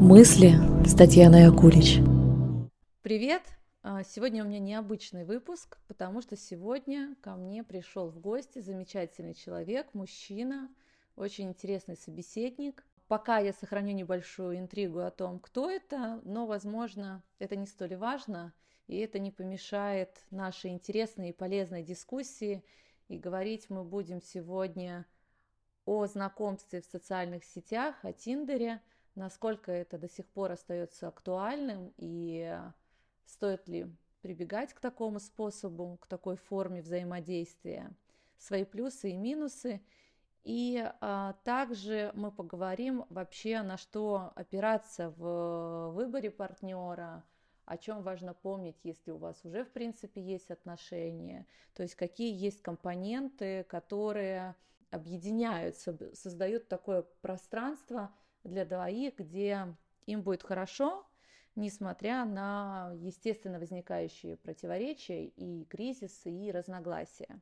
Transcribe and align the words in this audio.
Мысли 0.00 0.52
с 0.86 0.94
Татьяной 0.94 1.48
Акулич. 1.48 1.98
Привет! 3.02 3.42
А, 3.82 4.04
сегодня 4.04 4.44
у 4.44 4.46
меня 4.46 4.60
необычный 4.60 5.24
выпуск, 5.24 5.76
потому 5.88 6.22
что 6.22 6.36
сегодня 6.36 7.16
ко 7.20 7.34
мне 7.34 7.64
пришел 7.64 8.08
в 8.08 8.20
гости 8.20 8.60
замечательный 8.60 9.34
человек, 9.34 9.92
мужчина, 9.94 10.70
очень 11.16 11.48
интересный 11.48 11.96
собеседник. 11.96 12.84
Пока 13.08 13.38
я 13.38 13.52
сохраню 13.52 13.92
небольшую 13.92 14.58
интригу 14.58 15.00
о 15.00 15.10
том, 15.10 15.40
кто 15.40 15.68
это, 15.68 16.20
но, 16.22 16.46
возможно, 16.46 17.24
это 17.40 17.56
не 17.56 17.66
столь 17.66 17.96
важно, 17.96 18.54
и 18.86 18.98
это 18.98 19.18
не 19.18 19.32
помешает 19.32 20.16
нашей 20.30 20.70
интересной 20.70 21.30
и 21.30 21.36
полезной 21.36 21.82
дискуссии. 21.82 22.62
И 23.08 23.18
говорить 23.18 23.68
мы 23.68 23.82
будем 23.82 24.22
сегодня 24.22 25.06
о 25.86 26.06
знакомстве 26.06 26.82
в 26.82 26.86
социальных 26.86 27.44
сетях, 27.44 27.96
о 28.02 28.12
Тиндере, 28.12 28.80
насколько 29.18 29.72
это 29.72 29.98
до 29.98 30.08
сих 30.08 30.26
пор 30.26 30.52
остается 30.52 31.08
актуальным 31.08 31.92
и 31.96 32.58
стоит 33.26 33.68
ли 33.68 33.86
прибегать 34.22 34.72
к 34.72 34.80
такому 34.80 35.20
способу, 35.20 35.98
к 36.00 36.06
такой 36.06 36.36
форме 36.36 36.80
взаимодействия, 36.82 37.90
свои 38.38 38.64
плюсы 38.64 39.10
и 39.10 39.16
минусы. 39.16 39.82
И 40.44 40.82
а, 41.00 41.34
также 41.44 42.10
мы 42.14 42.30
поговорим 42.30 43.04
вообще, 43.10 43.62
на 43.62 43.76
что 43.76 44.32
опираться 44.34 45.10
в 45.10 45.90
выборе 45.90 46.30
партнера, 46.30 47.24
о 47.66 47.76
чем 47.76 48.02
важно 48.02 48.32
помнить, 48.32 48.78
если 48.82 49.10
у 49.10 49.18
вас 49.18 49.44
уже, 49.44 49.64
в 49.64 49.70
принципе, 49.70 50.22
есть 50.22 50.50
отношения, 50.50 51.46
то 51.74 51.82
есть 51.82 51.96
какие 51.96 52.34
есть 52.34 52.62
компоненты, 52.62 53.64
которые 53.64 54.54
объединяются, 54.90 55.98
создают 56.14 56.68
такое 56.68 57.02
пространство 57.20 58.10
для 58.44 58.64
двоих, 58.64 59.16
где 59.16 59.74
им 60.06 60.22
будет 60.22 60.42
хорошо, 60.42 61.06
несмотря 61.54 62.24
на 62.24 62.92
естественно 62.96 63.58
возникающие 63.58 64.36
противоречия 64.36 65.26
и 65.26 65.64
кризисы, 65.64 66.30
и 66.30 66.50
разногласия. 66.50 67.40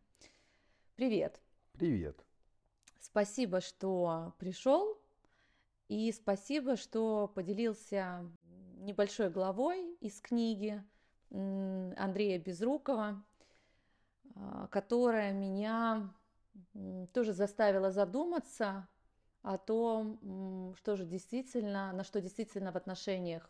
Привет. 0.96 1.40
Привет. 1.72 2.24
Спасибо, 2.98 3.60
что 3.60 4.34
пришел, 4.38 4.98
и 5.88 6.10
спасибо, 6.12 6.76
что 6.76 7.28
поделился 7.28 8.28
небольшой 8.78 9.30
главой 9.30 9.94
из 10.00 10.20
книги 10.20 10.82
Андрея 11.30 12.38
Безрукова, 12.38 13.22
а, 14.34 14.66
которая 14.68 15.32
меня 15.32 16.12
тоже 17.12 17.32
заставила 17.32 17.90
задуматься 17.90 18.88
о 19.46 19.58
том, 19.58 20.74
что 20.76 20.96
же 20.96 21.06
действительно, 21.06 21.92
на 21.92 22.02
что 22.02 22.20
действительно 22.20 22.72
в 22.72 22.76
отношениях 22.76 23.48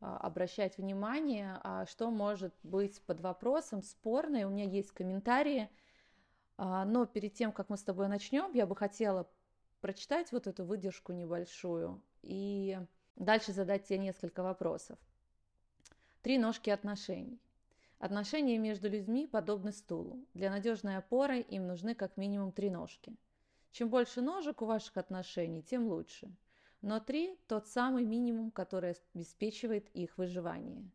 а, 0.00 0.16
обращать 0.18 0.78
внимание, 0.78 1.58
а 1.64 1.84
что 1.86 2.12
может 2.12 2.54
быть 2.62 3.02
под 3.02 3.20
вопросом 3.20 3.82
спорное. 3.82 4.46
У 4.46 4.50
меня 4.50 4.66
есть 4.66 4.92
комментарии, 4.92 5.68
а, 6.58 6.84
но 6.84 7.06
перед 7.06 7.34
тем, 7.34 7.50
как 7.50 7.70
мы 7.70 7.76
с 7.76 7.82
тобой 7.82 8.06
начнем, 8.06 8.52
я 8.52 8.66
бы 8.66 8.76
хотела 8.76 9.28
прочитать 9.80 10.30
вот 10.30 10.46
эту 10.46 10.64
выдержку 10.64 11.12
небольшую 11.12 12.00
и 12.22 12.78
дальше 13.16 13.50
задать 13.52 13.88
тебе 13.88 13.98
несколько 13.98 14.44
вопросов. 14.44 14.96
Три 16.22 16.38
ножки 16.38 16.70
отношений. 16.70 17.40
Отношения 17.98 18.58
между 18.58 18.88
людьми 18.88 19.26
подобны 19.26 19.72
стулу. 19.72 20.24
Для 20.34 20.50
надежной 20.50 20.98
опоры 20.98 21.40
им 21.40 21.66
нужны 21.66 21.96
как 21.96 22.16
минимум 22.16 22.52
три 22.52 22.70
ножки. 22.70 23.16
Чем 23.72 23.88
больше 23.88 24.20
ножек 24.20 24.60
у 24.60 24.66
ваших 24.66 24.98
отношений, 24.98 25.62
тем 25.62 25.88
лучше. 25.88 26.30
Но 26.82 27.00
три– 27.00 27.38
тот 27.48 27.66
самый 27.66 28.04
минимум, 28.04 28.50
который 28.50 28.96
обеспечивает 29.14 29.88
их 29.94 30.18
выживание. 30.18 30.90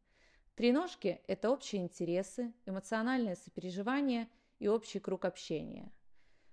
Три 0.55 0.71
ножки– 0.71 1.21
это 1.27 1.49
общие 1.49 1.81
интересы, 1.81 2.53
эмоциональное 2.65 3.35
сопереживание 3.35 4.29
и 4.59 4.67
общий 4.67 4.99
круг 4.99 5.25
общения. 5.25 5.91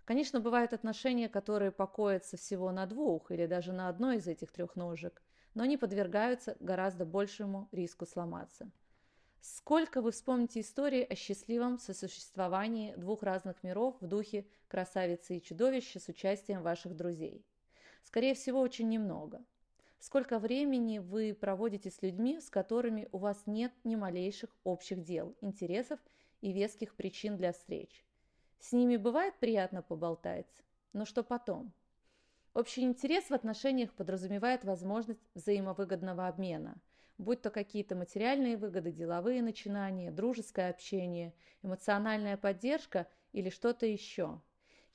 Конечно, 0.05 0.41
бывают 0.41 0.73
отношения, 0.73 1.29
которые 1.29 1.73
покоятся 1.73 2.37
всего 2.37 2.71
на 2.73 2.87
двух 2.87 3.31
или 3.31 3.47
даже 3.47 3.73
на 3.73 3.89
одной 3.89 4.17
из 4.17 4.27
этих 4.27 4.51
трех 4.51 4.77
ножек, 4.77 5.23
но 5.55 5.65
они 5.65 5.77
подвергаются 5.77 6.57
гораздо 6.61 7.05
большему 7.05 7.69
риску 7.71 8.07
сломаться– 8.07 8.71
Сколько 9.47 10.01
вы 10.01 10.11
вспомните 10.11 10.61
истории 10.61 11.03
о 11.03 11.15
счастливом 11.15 11.79
сосуществовании 11.79 12.95
двух 12.95 13.23
разных 13.23 13.63
миров 13.63 13.95
в 14.01 14.07
духе 14.07 14.47
красавицы 14.69 15.37
и 15.37 15.43
чудовища 15.43 16.01
с 16.01 16.09
участием 16.09 16.63
ваших 16.63 16.97
друзей? 16.97 17.45
Скорее 18.05 18.33
всего, 18.33 18.61
очень 18.61 18.89
немного. 18.89 19.45
Сколько 19.99 20.39
времени 20.39 20.99
вы 20.99 21.37
проводите 21.39 21.91
с 21.91 22.01
людьми, 22.01 22.41
с 22.41 22.49
которыми 22.49 23.07
у 23.13 23.19
вас 23.19 23.43
нет 23.45 23.71
ни 23.85 23.97
малейших 23.97 24.49
общих 24.65 25.05
дел, 25.05 25.37
интересов 25.43 26.01
и 26.41 26.51
веских 26.51 26.95
причин 26.95 27.37
для 27.37 27.53
встреч? 27.53 28.03
С 28.61 28.73
ними 28.73 28.97
бывает 28.97 29.35
приятно 29.39 29.83
поболтать, 29.83 30.65
но 30.95 31.05
что 31.05 31.23
потом? 31.23 31.71
Общий 32.55 32.81
интерес 32.81 33.29
в 33.29 33.35
отношениях 33.35 33.93
подразумевает 33.93 34.65
возможность 34.65 35.29
взаимовыгодного 35.35 36.29
обмена– 36.29 36.81
будь 37.19 37.43
то 37.43 37.51
какие-то 37.51 37.95
материальные 37.95 38.57
выгоды, 38.57 38.91
деловые 38.91 39.43
начинания, 39.43 40.11
дружеское 40.11 40.71
общение, 40.71 41.33
эмоциональная 41.63 42.37
поддержка 42.37 43.07
или 43.33 43.51
что-то 43.51 43.87
еще. 43.87 44.41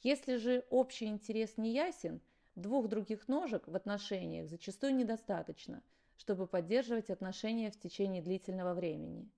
Если 0.02 0.36
же 0.36 0.66
общий 0.70 1.06
интерес 1.06 1.58
не 1.58 1.74
ясен, 1.74 2.22
двух 2.56 2.88
других 2.88 3.28
ножек 3.28 3.68
в 3.68 3.76
отношениях 3.76 4.50
зачастую 4.50 4.96
недостаточно, 4.96 5.82
чтобы 6.18 6.48
поддерживать 6.48 7.10
отношения 7.10 7.72
в 7.72 7.80
течение 7.80 8.22
длительного 8.22 8.74
времени. 8.74 9.30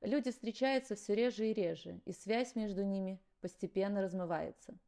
Люди 0.00 0.30
встречаются 0.30 0.94
все 0.94 1.14
реже 1.14 1.50
и 1.50 1.52
реже, 1.52 2.00
и 2.04 2.12
связь 2.12 2.54
между 2.54 2.84
ними 2.84 3.20
постепенно 3.40 4.00
размывается. 4.00 4.78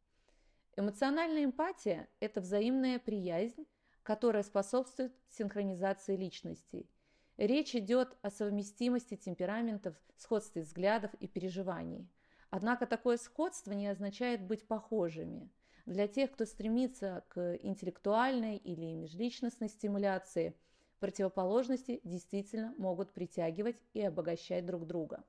Эмоциональная 0.77 1.45
эмпатия– 1.45 2.09
это 2.21 2.41
взаимная 2.41 3.01
приязнь, 3.01 3.67
которая 4.05 4.45
способствует 4.45 5.13
синхронизации 5.29 6.17
личностей– 6.17 6.89
Речь 7.41 7.75
идет 7.75 8.19
о 8.21 8.31
совместимости 8.31 9.17
темпераментов, 9.17 9.97
сходстве 10.19 10.61
взглядов 10.61 11.15
и 11.21 11.27
переживаний. 11.27 12.07
Однако 12.51 12.85
такое 12.85 13.17
сходство 13.17 13.73
не 13.73 13.87
означает 13.87 14.43
быть 14.43 14.69
похожими. 14.69 15.49
Для 15.87 16.07
тех, 16.07 16.33
кто 16.33 16.45
стремится 16.45 17.25
к 17.29 17.57
интеллектуальной 17.63 18.59
или 18.59 18.93
межличностной 18.93 19.71
стимуляции, 19.71 20.55
противоположности 20.99 22.03
действительно 22.05 22.75
могут 22.77 23.15
притягивать 23.15 23.81
и 23.95 24.03
обогащать 24.03 24.67
друг 24.67 24.87
друга. 24.87 25.25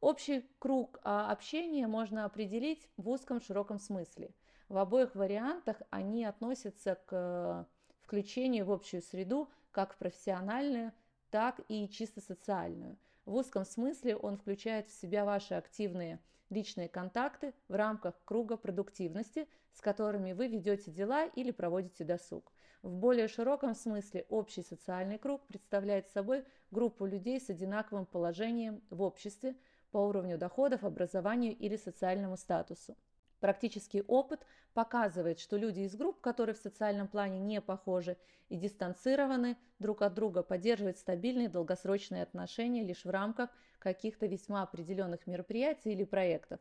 Общий 0.00 0.50
круг 0.58 0.98
а, 1.04 1.30
общения 1.30 1.86
можно 1.86 2.24
определить 2.24 2.88
в 2.96 3.08
узком 3.08 3.40
широком 3.40 3.78
смысле. 3.78 4.34
В 4.68 4.78
обоих 4.78 5.14
вариантах 5.14 5.80
они 5.90 6.24
относятся 6.24 6.96
к 7.06 7.68
включению 8.00 8.66
в 8.66 8.72
общую 8.72 9.00
среду 9.00 9.48
как 9.70 9.96
профессиональную, 9.96 10.92
так 11.30 11.60
и 11.68 11.88
чисто 11.88 12.20
социальную. 12.20 12.96
В 13.24 13.34
узком 13.34 13.64
смысле 13.64 14.16
он 14.16 14.36
включает 14.36 14.88
в 14.88 15.00
себя 15.00 15.24
ваши 15.24 15.54
активные 15.54 16.20
личные 16.50 16.88
контакты 16.88 17.54
в 17.68 17.74
рамках 17.74 18.14
круга 18.24 18.56
продуктивности, 18.56 19.48
с 19.72 19.80
которыми 19.80 20.32
вы 20.32 20.46
ведете 20.46 20.90
дела 20.90 21.26
или 21.26 21.50
проводите 21.50 22.04
досуг. 22.04 22.52
В 22.82 22.94
более 22.94 23.26
широком 23.26 23.74
смысле 23.74 24.26
общий 24.28 24.62
социальный 24.62 25.18
круг 25.18 25.44
представляет 25.46 26.08
собой 26.10 26.44
группу 26.70 27.04
людей 27.04 27.40
с 27.40 27.50
одинаковым 27.50 28.06
положением 28.06 28.82
в 28.90 29.02
обществе 29.02 29.56
по 29.90 29.98
уровню 29.98 30.38
доходов, 30.38 30.84
образованию 30.84 31.56
или 31.56 31.76
социальному 31.76 32.36
статусу. 32.36 32.96
Практический 33.46 34.02
опыт 34.02 34.44
показывает, 34.74 35.38
что 35.38 35.56
люди 35.56 35.82
из 35.82 35.94
групп, 35.94 36.20
которые 36.20 36.56
в 36.56 36.58
социальном 36.58 37.06
плане 37.06 37.38
не 37.38 37.60
похожи 37.60 38.16
и 38.48 38.56
дистанцированы 38.56 39.56
друг 39.78 40.02
от 40.02 40.14
друга, 40.14 40.42
поддерживают 40.42 40.98
стабильные 40.98 41.48
долгосрочные 41.48 42.24
отношения 42.24 42.82
лишь 42.82 43.04
в 43.04 43.10
рамках 43.10 43.50
каких-то 43.78 44.26
весьма 44.26 44.64
определенных 44.64 45.28
мероприятий 45.28 45.92
или 45.92 46.02
проектов, 46.02 46.58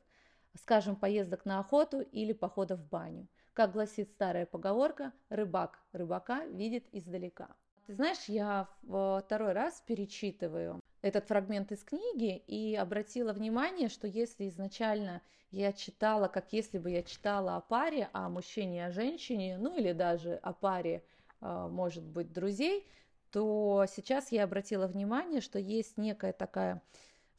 скажем, 0.54 0.96
поездок 0.96 1.44
на 1.46 1.60
охоту 1.60 2.02
или 2.02 2.34
походов 2.34 2.82
в 2.82 2.88
баню. 2.88 3.28
Как 3.54 3.72
гласит 3.72 4.12
старая 4.12 4.46
поговорка, 4.46 5.12
рыбак 5.30 5.80
рыбака 5.92 6.46
видит 6.46 6.86
издалека. 6.92 7.56
Ты 7.88 7.96
знаешь, 7.96 8.26
я 8.28 8.70
второй 8.84 9.54
раз 9.54 9.82
перечитываю 9.88 10.80
этот 11.06 11.26
фрагмент 11.26 11.72
из 11.72 11.84
книги 11.84 12.38
и 12.48 12.76
обратила 12.76 13.32
внимание, 13.32 13.90
что 13.90 14.08
если 14.08 14.50
изначально 14.50 15.22
я 15.52 15.72
читала, 15.72 16.28
как 16.28 16.52
если 16.52 16.80
бы 16.80 16.90
я 16.90 17.04
читала 17.04 17.58
о 17.58 17.62
паре, 17.62 18.10
о 18.12 18.28
мужчине 18.28 18.88
о 18.88 18.92
женщине, 18.92 19.60
ну 19.60 19.78
или 19.78 19.92
даже 19.92 20.34
о 20.42 20.52
паре, 20.52 21.04
а, 21.42 21.68
может 21.68 22.04
быть, 22.04 22.34
друзей, 22.34 22.88
то 23.30 23.86
сейчас 23.88 24.32
я 24.32 24.46
обратила 24.46 24.88
внимание, 24.88 25.42
что 25.42 25.60
есть 25.60 25.96
некая 26.00 26.34
такая 26.34 26.82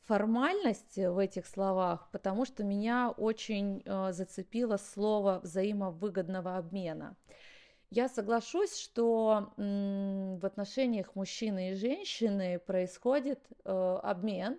формальность 0.04 0.96
в 0.96 1.18
этих 1.18 1.44
словах, 1.44 2.08
потому 2.12 2.44
что 2.44 2.62
меня 2.62 3.10
очень 3.10 3.82
а, 3.84 4.12
зацепило 4.12 4.76
слово 4.76 5.40
взаимовыгодного 5.42 6.56
обмена. 6.56 7.16
Я 7.91 8.09
соглашусь, 8.09 8.77
что 8.77 9.53
в 9.56 10.44
отношениях 10.44 11.15
мужчины 11.15 11.71
и 11.71 11.75
женщины 11.75 12.59
происходит 12.59 13.41
э, 13.65 13.99
обмен, 14.03 14.59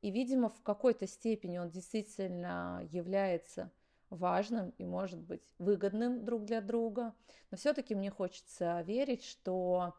и, 0.00 0.10
видимо, 0.10 0.48
в 0.48 0.62
какой-то 0.62 1.06
степени 1.06 1.58
он 1.58 1.70
действительно 1.70 2.86
является 2.90 3.70
важным 4.10 4.70
и 4.78 4.84
может 4.84 5.20
быть 5.20 5.42
выгодным 5.58 6.24
друг 6.24 6.44
для 6.44 6.60
друга. 6.60 7.14
Но 7.50 7.56
все-таки 7.56 7.94
мне 7.94 8.10
хочется 8.10 8.82
верить, 8.82 9.24
что 9.24 9.94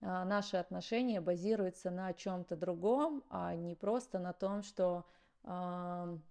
а, 0.00 0.24
наши 0.24 0.56
отношения 0.56 1.20
базируются 1.20 1.90
на 1.90 2.12
чем-то 2.14 2.56
другом, 2.56 3.22
а 3.28 3.54
не 3.54 3.74
просто 3.74 4.18
на 4.18 4.32
том, 4.32 4.62
что 4.62 5.04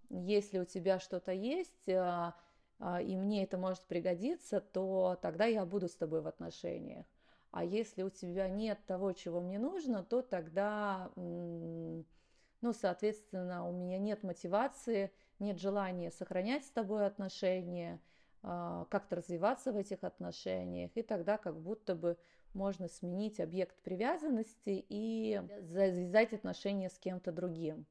если 0.10 0.60
у 0.60 0.66
тебя 0.66 1.00
что-то 1.00 1.32
есть, 1.32 1.90
а, 1.90 2.36
и 3.02 3.16
мне 3.16 3.44
это 3.44 3.58
может 3.58 3.82
пригодиться, 3.84 4.62
то 4.62 5.18
тогда 5.22 5.46
я 5.46 5.66
буду 5.66 5.88
с 5.88 5.96
тобой 5.96 6.22
в 6.22 6.28
отношениях. 6.28 7.06
А 7.52 7.64
если 7.64 8.04
у 8.04 8.10
тебя 8.10 8.48
нет 8.48 8.80
того, 8.86 9.12
чего 9.14 9.42
мне 9.42 9.58
нужно, 9.60 10.04
то 10.04 10.22
тогда, 10.22 11.12
ну, 11.16 12.06
соответственно, 12.74 13.68
у 13.68 13.72
меня 13.72 13.98
нет 13.98 14.24
мотивации, 14.24 15.12
нет 15.40 15.60
желания 15.60 16.12
сохранять 16.12 16.66
с 16.66 16.70
тобой 16.70 17.08
отношения, 17.08 18.00
как-то 18.42 19.18
развиваться 19.18 19.74
в 19.74 19.78
этих 19.78 20.04
отношениях, 20.04 20.92
и 20.96 21.02
тогда 21.02 21.38
как 21.38 21.60
будто 21.60 21.96
бы 21.96 22.18
можно 22.54 22.88
сменить 22.88 23.40
объект 23.40 23.76
привязанности 23.82 24.86
и 24.88 25.42
завязать 25.62 26.34
отношения 26.34 26.90
с 26.90 26.98
кем-то 26.98 27.32
другим. 27.32 27.86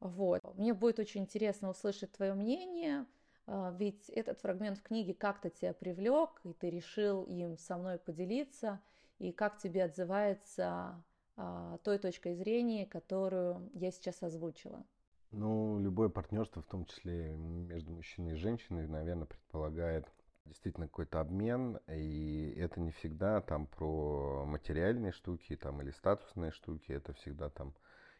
Вот. 0.00 0.42
Мне 0.56 0.72
будет 0.72 0.98
очень 0.98 1.22
интересно 1.22 1.68
услышать 1.70 2.12
твое 2.12 2.34
мнение, 2.34 3.00
а, 3.00 3.06
ведь 3.46 4.08
этот 4.08 4.40
фрагмент 4.40 4.78
в 4.78 4.82
книге 4.82 5.14
как-то 5.14 5.50
тебя 5.50 5.74
привлек, 5.74 6.40
и 6.44 6.52
ты 6.52 6.70
решил 6.70 7.24
им 7.24 7.58
со 7.58 7.76
мной 7.76 7.98
поделиться, 7.98 8.80
и 9.18 9.32
как 9.32 9.58
тебе 9.58 9.84
отзывается 9.84 11.02
а, 11.36 11.78
той 11.78 11.98
точкой 11.98 12.34
зрения, 12.34 12.86
которую 12.86 13.70
я 13.74 13.90
сейчас 13.90 14.22
озвучила. 14.22 14.84
Ну, 15.30 15.80
любое 15.80 16.08
партнерство, 16.08 16.62
в 16.62 16.66
том 16.66 16.84
числе 16.84 17.34
между 17.34 17.92
мужчиной 17.92 18.32
и 18.32 18.36
женщиной, 18.36 18.86
наверное, 18.86 19.26
предполагает 19.26 20.06
действительно 20.44 20.86
какой-то 20.86 21.20
обмен, 21.20 21.78
и 21.88 22.54
это 22.56 22.80
не 22.80 22.92
всегда 22.92 23.40
там 23.40 23.66
про 23.66 24.44
материальные 24.46 25.10
штуки 25.10 25.56
там, 25.56 25.82
или 25.82 25.90
статусные 25.90 26.52
штуки, 26.52 26.92
это 26.92 27.14
всегда 27.14 27.48
там 27.48 27.74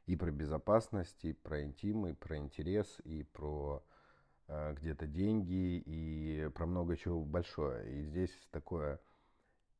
и 0.07 0.17
про 0.17 0.31
безопасность, 0.33 1.25
и 1.25 1.33
про 1.33 1.63
интим, 1.63 2.07
и 2.07 2.15
про 2.15 2.37
интерес, 2.37 3.01
и 3.05 3.23
про 3.23 3.85
где-то 4.49 5.07
деньги, 5.07 5.83
и 5.87 6.51
про 6.55 6.67
много 6.67 6.97
чего 6.97 7.25
большое. 7.25 7.91
И 7.91 8.03
здесь 8.03 8.31
такое 8.51 9.01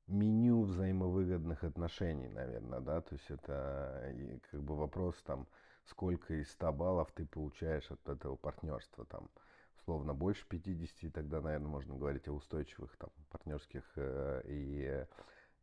меню 0.07 0.63
взаимовыгодных 0.63 1.65
отношений, 1.65 2.29
наверное, 2.29 2.81
да, 2.81 3.01
то 3.01 3.15
есть 3.15 3.31
это 3.31 4.41
как 4.51 4.63
бы 4.63 4.77
вопрос 4.77 5.17
там, 5.25 5.47
сколько 5.87 6.35
из 6.35 6.51
100 6.53 6.73
баллов 6.73 7.13
ты 7.13 7.27
получаешь 7.27 7.91
от 7.91 8.07
этого 8.09 8.37
партнерства, 8.37 9.05
там, 9.07 9.29
условно 9.79 10.15
больше 10.15 10.47
50, 10.49 11.13
тогда, 11.13 11.41
наверное, 11.41 11.69
можно 11.69 11.95
говорить 11.95 12.29
о 12.29 12.33
устойчивых 12.33 12.97
там, 12.97 13.11
партнерских 13.31 13.85
э, 13.97 14.43
и 14.47 14.85
э, 14.85 15.07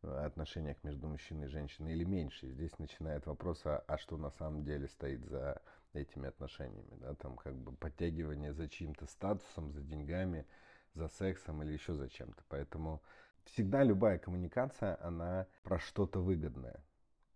отношениях 0.02 0.76
между 0.82 1.08
мужчиной 1.08 1.46
и 1.46 1.50
женщиной 1.50 1.92
или 1.92 2.04
меньше. 2.04 2.48
здесь 2.48 2.78
начинает 2.78 3.26
вопрос, 3.26 3.60
а, 3.64 3.84
а 3.86 3.98
что 3.98 4.16
на 4.16 4.30
самом 4.30 4.64
деле 4.64 4.88
стоит 4.88 5.24
за 5.24 5.60
этими 5.92 6.28
отношениями, 6.28 6.96
да, 7.00 7.14
там 7.14 7.36
как 7.36 7.54
бы 7.54 7.72
подтягивание 7.72 8.52
за 8.52 8.68
чьим-то 8.68 9.06
статусом, 9.06 9.72
за 9.72 9.82
деньгами, 9.82 10.46
за 10.94 11.08
сексом 11.08 11.62
или 11.62 11.72
еще 11.72 11.94
за 11.94 12.08
чем-то. 12.08 12.42
Поэтому 12.48 13.02
всегда 13.44 13.82
любая 13.82 14.18
коммуникация, 14.18 14.98
она 15.02 15.46
про 15.62 15.78
что-то 15.78 16.20
выгодное 16.20 16.82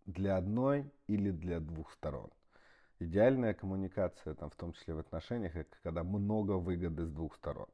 для 0.06 0.36
одной 0.36 0.90
или 1.06 1.30
для 1.30 1.60
двух 1.60 1.92
сторон 1.92 2.30
идеальная 2.98 3.54
коммуникация, 3.54 4.34
там, 4.34 4.50
в 4.50 4.56
том 4.56 4.72
числе 4.72 4.94
в 4.94 4.98
отношениях, 4.98 5.56
это 5.56 5.76
когда 5.82 6.02
много 6.02 6.52
выгоды 6.52 7.04
с 7.06 7.10
двух 7.10 7.34
сторон. 7.36 7.68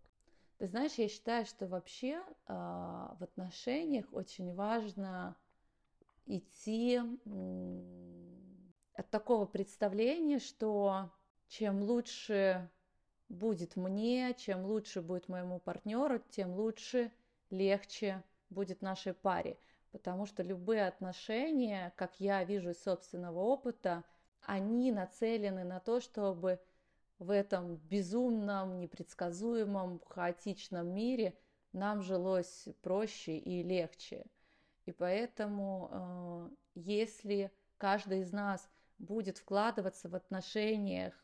Ты 0.62 0.68
знаешь, 0.68 0.94
я 0.94 1.08
считаю, 1.08 1.44
что 1.44 1.66
вообще 1.66 2.22
э, 2.46 2.52
в 2.52 3.16
отношениях 3.20 4.06
очень 4.12 4.54
важно 4.54 5.34
идти 6.26 7.00
от 8.94 9.10
такого 9.10 9.46
представления, 9.46 10.38
что 10.38 11.10
чем 11.48 11.82
лучше 11.82 12.70
будет 13.28 13.74
мне, 13.74 14.34
чем 14.34 14.64
лучше 14.64 15.02
будет 15.02 15.28
моему 15.28 15.58
партнеру, 15.58 16.20
тем 16.30 16.54
лучше, 16.54 17.10
легче 17.50 18.22
будет 18.48 18.82
нашей 18.82 19.14
паре. 19.14 19.58
Потому 19.90 20.26
что 20.26 20.44
любые 20.44 20.86
отношения, 20.86 21.92
как 21.96 22.20
я 22.20 22.44
вижу 22.44 22.70
из 22.70 22.80
собственного 22.80 23.40
опыта, 23.40 24.04
они 24.42 24.92
нацелены 24.92 25.64
на 25.64 25.80
то, 25.80 25.98
чтобы 25.98 26.60
в 27.22 27.30
этом 27.30 27.76
безумном, 27.76 28.78
непредсказуемом, 28.78 30.00
хаотичном 30.08 30.88
мире 30.88 31.38
нам 31.72 32.02
жилось 32.02 32.68
проще 32.82 33.38
и 33.38 33.62
легче. 33.62 34.26
И 34.84 34.92
поэтому, 34.92 35.88
э, 35.90 36.50
если 36.74 37.52
каждый 37.78 38.20
из 38.20 38.32
нас 38.32 38.68
будет 38.98 39.38
вкладываться 39.38 40.08
в 40.08 40.14
отношениях 40.14 41.14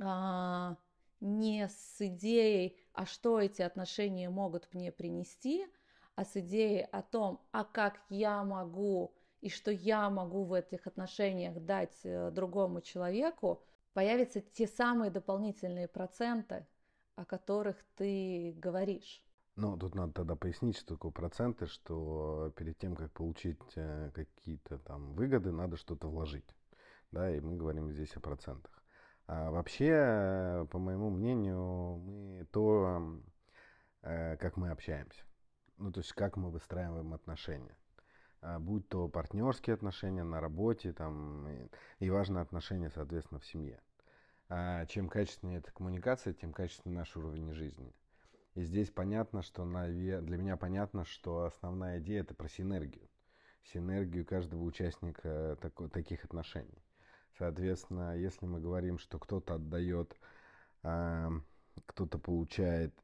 а, 0.00 0.76
не 1.20 1.68
с 1.68 1.96
идеей, 1.98 2.76
а 2.92 3.06
что 3.06 3.40
эти 3.40 3.62
отношения 3.62 4.28
могут 4.28 4.72
мне 4.74 4.92
принести, 4.92 5.66
а 6.14 6.24
с 6.24 6.36
идеей 6.36 6.84
о 6.84 7.02
том, 7.02 7.40
а 7.52 7.64
как 7.64 8.00
я 8.08 8.44
могу 8.44 9.14
и 9.40 9.48
что 9.48 9.70
я 9.70 10.10
могу 10.10 10.44
в 10.44 10.52
этих 10.52 10.86
отношениях 10.86 11.54
дать 11.60 11.98
э, 12.04 12.30
другому 12.30 12.80
человеку, 12.80 13.62
появятся 13.96 14.42
те 14.42 14.66
самые 14.66 15.10
дополнительные 15.10 15.88
проценты, 15.88 16.66
о 17.14 17.24
которых 17.24 17.76
ты 17.94 18.52
говоришь. 18.58 19.24
Ну, 19.54 19.78
тут 19.78 19.94
надо 19.94 20.12
тогда 20.12 20.36
пояснить, 20.36 20.76
что 20.76 20.96
такое 20.96 21.12
проценты, 21.12 21.66
что 21.66 22.52
перед 22.56 22.76
тем, 22.76 22.94
как 22.94 23.10
получить 23.12 23.58
э, 23.74 24.10
какие-то 24.12 24.76
там 24.80 25.14
выгоды, 25.14 25.50
надо 25.50 25.78
что-то 25.78 26.08
вложить. 26.08 26.54
Да, 27.10 27.34
и 27.34 27.40
мы 27.40 27.56
говорим 27.56 27.90
здесь 27.90 28.14
о 28.16 28.20
процентах. 28.20 28.82
А 29.28 29.50
вообще, 29.50 30.68
по 30.70 30.78
моему 30.78 31.08
мнению, 31.08 31.96
мы 31.96 32.46
то, 32.52 33.18
э, 34.02 34.36
как 34.36 34.58
мы 34.58 34.72
общаемся. 34.72 35.24
Ну, 35.78 35.90
то 35.90 36.00
есть, 36.00 36.12
как 36.12 36.36
мы 36.36 36.50
выстраиваем 36.50 37.14
отношения. 37.14 37.78
А, 38.46 38.60
будь 38.60 38.88
то 38.88 39.08
партнерские 39.08 39.74
отношения 39.74 40.22
на 40.22 40.40
работе, 40.40 40.92
там, 40.92 41.48
и, 41.48 41.68
и 41.98 42.10
важные 42.10 42.42
отношения, 42.42 42.90
соответственно, 42.90 43.40
в 43.40 43.46
семье. 43.46 43.80
А 44.48 44.86
чем 44.86 45.08
качественнее 45.08 45.58
эта 45.58 45.72
коммуникация, 45.72 46.32
тем 46.32 46.52
качественнее 46.52 47.00
наш 47.00 47.16
уровень 47.16 47.52
жизни. 47.52 47.92
И 48.54 48.62
здесь 48.62 48.90
понятно, 48.90 49.42
что 49.42 49.64
для 49.64 50.36
меня 50.36 50.56
понятно, 50.56 51.04
что 51.04 51.44
основная 51.44 51.98
идея 51.98 52.20
это 52.20 52.34
про 52.34 52.48
синергию. 52.48 53.08
Синергию 53.64 54.24
каждого 54.24 54.62
участника 54.62 55.58
тако, 55.60 55.88
таких 55.88 56.24
отношений. 56.24 56.84
Соответственно, 57.38 58.16
если 58.16 58.46
мы 58.46 58.60
говорим, 58.60 58.98
что 58.98 59.18
кто-то 59.18 59.54
отдает, 59.54 60.16
э, 60.84 61.30
кто-то 61.86 62.18
получает 62.18 62.94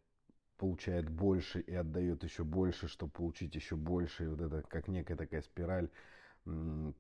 получает 0.63 1.09
больше 1.09 1.59
и 1.59 1.75
отдает 1.75 2.23
еще 2.23 2.45
больше, 2.45 2.87
чтобы 2.87 3.11
получить 3.11 3.53
еще 3.57 3.75
больше. 3.75 4.23
И 4.23 4.27
вот 4.29 4.41
это 4.41 4.63
как 4.63 4.87
некая 4.87 5.17
такая 5.17 5.43
спираль 5.43 5.91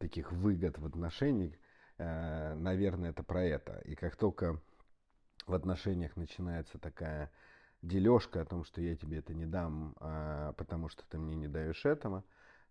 таких 0.00 0.32
выгод 0.32 0.78
в 0.78 0.86
отношениях, 0.86 1.54
э, 1.98 2.54
наверное, 2.54 3.10
это 3.10 3.22
про 3.22 3.44
это. 3.44 3.78
И 3.84 3.94
как 3.94 4.16
только 4.16 4.60
в 5.46 5.54
отношениях 5.54 6.16
начинается 6.16 6.78
такая 6.78 7.30
дележка 7.82 8.40
о 8.40 8.44
том, 8.44 8.64
что 8.64 8.80
я 8.80 8.96
тебе 8.96 9.18
это 9.18 9.32
не 9.32 9.46
дам, 9.46 9.94
а, 10.00 10.54
потому 10.54 10.88
что 10.88 11.04
ты 11.08 11.18
мне 11.18 11.36
не 11.36 11.46
даешь 11.46 11.84
этого, 11.84 12.24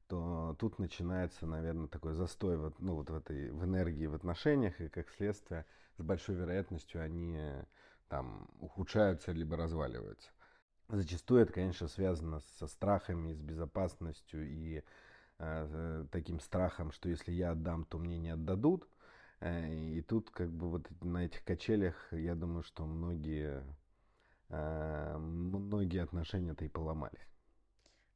то 0.10 0.58
тут 0.60 0.78
начинается, 0.78 1.48
наверное, 1.48 1.88
такой 1.88 2.16
застой 2.16 2.58
вот, 2.58 2.80
ну, 2.80 2.96
вот 2.96 3.10
в 3.10 3.16
этой 3.16 3.50
в 3.52 3.64
энергии 3.64 4.08
в 4.08 4.14
отношениях, 4.14 4.82
и 4.82 4.90
как 4.90 5.10
следствие 5.10 5.66
с 5.98 6.04
большой 6.04 6.36
вероятностью 6.36 7.02
они 7.02 7.40
там 8.10 8.50
ухудшаются 8.60 9.32
либо 9.32 9.56
разваливаются. 9.56 10.30
Зачастую 10.92 11.44
это, 11.44 11.54
конечно, 11.54 11.88
связано 11.88 12.42
со 12.60 12.68
страхами, 12.68 13.32
с 13.32 13.40
безопасностью 13.42 14.46
и 14.46 14.84
э, 15.38 16.06
таким 16.12 16.42
страхом, 16.42 16.92
что 16.92 17.08
если 17.08 17.32
я 17.32 17.52
отдам, 17.52 17.86
то 17.86 17.98
мне 17.98 18.18
не 18.18 18.32
отдадут. 18.32 18.90
Э, 19.40 19.74
и 19.74 20.02
тут 20.02 20.32
как 20.32 20.52
бы 20.52 20.70
вот 20.70 20.90
на 21.02 21.24
этих 21.24 21.46
качелях, 21.46 21.96
я 22.12 22.36
думаю, 22.36 22.64
что 22.64 22.86
многие, 22.86 23.64
э, 24.50 25.18
многие 25.18 26.04
отношения-то 26.04 26.66
и 26.66 26.68
поломались. 26.68 27.26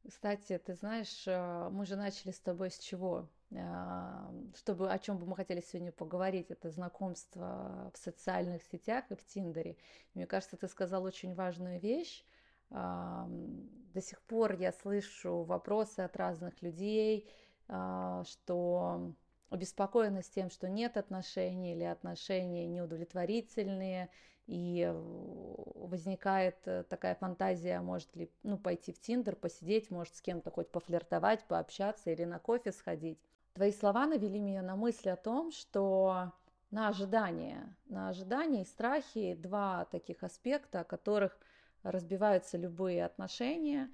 Кстати, 0.06 0.58
ты 0.58 0.76
знаешь, 0.76 1.24
э, 1.28 1.70
мы 1.72 1.86
же 1.86 1.96
начали 1.96 2.32
с 2.32 2.42
тобой 2.42 2.72
с 2.72 2.78
чего? 2.78 3.30
Э, 3.52 4.30
чтобы 4.58 4.92
о 4.92 5.00
чем 5.00 5.18
бы 5.18 5.26
мы 5.26 5.38
хотели 5.38 5.62
сегодня 5.62 5.94
поговорить, 5.94 6.52
это 6.52 6.70
знакомство 6.70 7.90
в 7.94 7.98
социальных 7.98 8.64
сетях 8.64 9.06
и 9.12 9.16
в 9.16 9.26
Тиндере. 9.26 9.78
Мне 10.14 10.28
кажется, 10.28 10.58
ты 10.58 10.68
сказал 10.68 11.04
очень 11.04 11.34
важную 11.36 11.80
вещь 11.80 12.26
До 12.70 14.02
сих 14.02 14.22
пор 14.24 14.54
я 14.54 14.72
слышу 14.72 15.44
вопросы 15.44 16.02
от 16.02 16.18
разных 16.18 16.62
людей, 16.62 17.30
а, 17.68 18.24
что 18.26 19.14
обеспокоенность 19.50 20.34
тем, 20.34 20.50
что 20.50 20.68
нет 20.68 20.98
отношений 20.98 21.74
или 21.74 21.84
отношения 21.84 22.68
неудовлетворительные, 22.68 24.10
и 24.48 24.92
возникает 24.94 26.56
э, 26.68 26.84
такая 26.84 27.16
фантазия, 27.16 27.80
может 27.80 28.16
ли 28.16 28.30
ну, 28.44 28.60
пойти 28.60 28.94
в 28.94 29.00
Тиндер, 29.00 29.36
посидеть, 29.36 29.90
может 29.90 30.16
с 30.16 30.22
кем-то 30.22 30.52
хоть 30.52 30.70
пофлиртовать, 30.70 31.44
пообщаться 31.46 32.12
или 32.12 32.26
на 32.26 32.38
кофе 32.38 32.72
сходить. 32.72 33.20
Твои 33.54 33.72
слова 33.72 34.06
навели 34.06 34.40
меня 34.40 34.62
на 34.62 34.76
мысль 34.76 35.10
о 35.10 35.16
том, 35.16 35.52
что 35.52 36.32
на 36.70 36.90
ожидание, 36.90 37.76
на 37.88 38.10
ожидание 38.10 38.64
и 38.64 38.68
страхи 38.68 39.34
два 39.34 39.86
таких 39.86 40.22
аспекта, 40.24 40.82
о 40.82 40.84
которых 40.84 41.40
разбиваются 41.86 42.58
любые 42.58 43.06
отношения. 43.06 43.90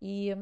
И 0.00 0.36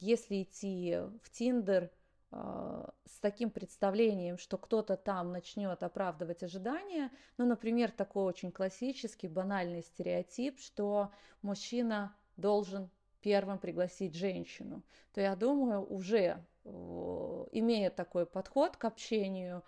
если 0.00 0.42
идти 0.42 0.96
в 1.22 1.30
Тиндер 1.30 1.90
а, 2.30 2.92
с 3.04 3.20
таким 3.20 3.50
представлением, 3.50 4.38
что 4.38 4.58
кто-то 4.58 4.96
там 4.96 5.32
начнет 5.32 5.82
оправдывать 5.82 6.42
ожидания, 6.42 7.10
ну, 7.36 7.46
например, 7.46 7.90
такой 7.90 8.24
очень 8.24 8.52
классический, 8.52 9.28
банальный 9.28 9.82
стереотип, 9.82 10.58
что 10.58 11.10
мужчина 11.42 12.16
должен 12.36 12.90
первым 13.20 13.58
пригласить 13.58 14.14
женщину, 14.14 14.82
то 15.12 15.20
я 15.20 15.34
думаю, 15.36 15.84
уже 15.84 16.44
имея 16.64 17.90
такой 17.90 18.26
подход 18.26 18.76
к 18.76 18.84
общению, 18.84 19.62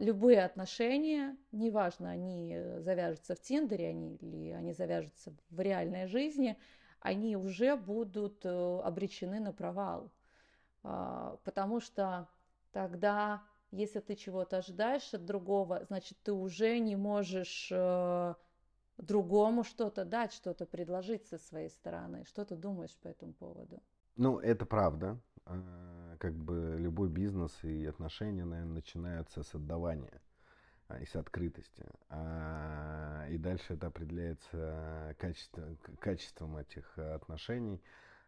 любые 0.00 0.44
отношения, 0.44 1.36
неважно, 1.52 2.10
они 2.10 2.58
завяжутся 2.80 3.34
в 3.34 3.40
Тиндере 3.40 3.88
они, 3.88 4.16
или 4.16 4.50
они 4.50 4.72
завяжутся 4.74 5.32
в 5.48 5.60
реальной 5.60 6.06
жизни, 6.06 6.58
они 7.00 7.36
уже 7.36 7.76
будут 7.76 8.44
э, 8.44 8.80
обречены 8.84 9.40
на 9.40 9.52
провал. 9.52 10.10
А, 10.82 11.38
потому 11.44 11.80
что 11.80 12.28
тогда, 12.72 13.42
если 13.70 14.00
ты 14.00 14.16
чего-то 14.16 14.58
ожидаешь 14.58 15.14
от 15.14 15.24
другого, 15.24 15.84
значит, 15.86 16.18
ты 16.22 16.32
уже 16.32 16.78
не 16.78 16.96
можешь 16.96 17.68
э, 17.72 18.34
другому 18.98 19.64
что-то 19.64 20.04
дать, 20.04 20.32
что-то 20.32 20.66
предложить 20.66 21.26
со 21.26 21.38
своей 21.38 21.70
стороны. 21.70 22.24
Что 22.24 22.44
ты 22.44 22.56
думаешь 22.56 22.96
по 22.96 23.08
этому 23.08 23.32
поводу? 23.32 23.82
Ну, 24.16 24.38
это 24.38 24.66
правда. 24.66 25.18
А, 26.18 26.20
как 26.20 26.34
бы 26.34 26.76
любой 26.78 27.08
бизнес 27.08 27.52
и 27.62 27.86
отношения, 27.86 28.44
наверное, 28.44 28.74
начинаются 28.74 29.42
с 29.42 29.54
отдавания 29.54 30.20
а, 30.88 30.98
и 30.98 31.06
с 31.06 31.16
открытости. 31.16 31.84
И 33.30 33.38
дальше 33.38 33.74
это 33.74 33.88
определяется 33.88 35.14
качеством, 35.18 35.78
качеством 36.00 36.56
этих 36.56 36.98
отношений. 36.98 37.82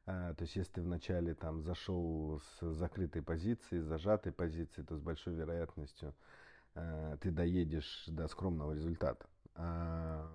А, 0.06 0.34
то 0.34 0.42
есть, 0.42 0.56
если 0.56 0.72
ты 0.72 0.82
вначале 0.82 1.34
там 1.34 1.62
зашел 1.62 2.40
с 2.40 2.72
закрытой 2.72 3.22
позиции, 3.22 3.80
с 3.80 3.84
зажатой 3.84 4.32
позиции, 4.32 4.82
то 4.82 4.96
с 4.96 5.00
большой 5.00 5.34
вероятностью 5.34 6.14
э, 6.74 7.16
ты 7.20 7.30
доедешь 7.30 8.04
до 8.08 8.26
скромного 8.26 8.72
результата. 8.72 9.26
А, 9.54 10.28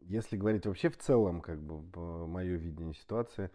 если 0.00 0.36
говорить 0.36 0.66
вообще 0.66 0.88
в 0.88 0.98
целом, 0.98 1.40
как 1.40 1.62
бы 1.62 2.26
мое 2.26 2.56
видение 2.56 2.94
ситуации, 2.94 3.50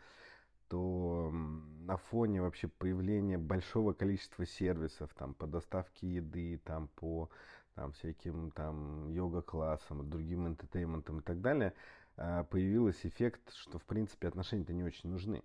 то 0.70 1.32
на 1.32 1.98
фоне 1.98 2.42
вообще 2.42 2.68
появления 2.68 3.38
большого 3.38 3.94
количества 3.94 4.46
сервисов 4.46 5.14
там 5.14 5.34
по 5.34 5.48
доставке 5.48 6.08
еды, 6.08 6.60
там 6.64 6.90
по 6.96 7.30
там 7.76 7.92
всяким 7.92 8.52
там 8.52 9.08
йога-классам, 9.10 10.10
другим 10.10 10.48
энтетейментам 10.48 11.20
и 11.20 11.22
так 11.22 11.42
далее, 11.42 11.74
а, 12.18 12.44
появился 12.44 13.08
эффект, 13.08 13.54
что 13.54 13.78
в 13.78 13.86
принципе 13.86 14.28
отношения-то 14.28 14.74
не 14.74 14.84
очень 14.84 15.12
нужны. 15.12 15.44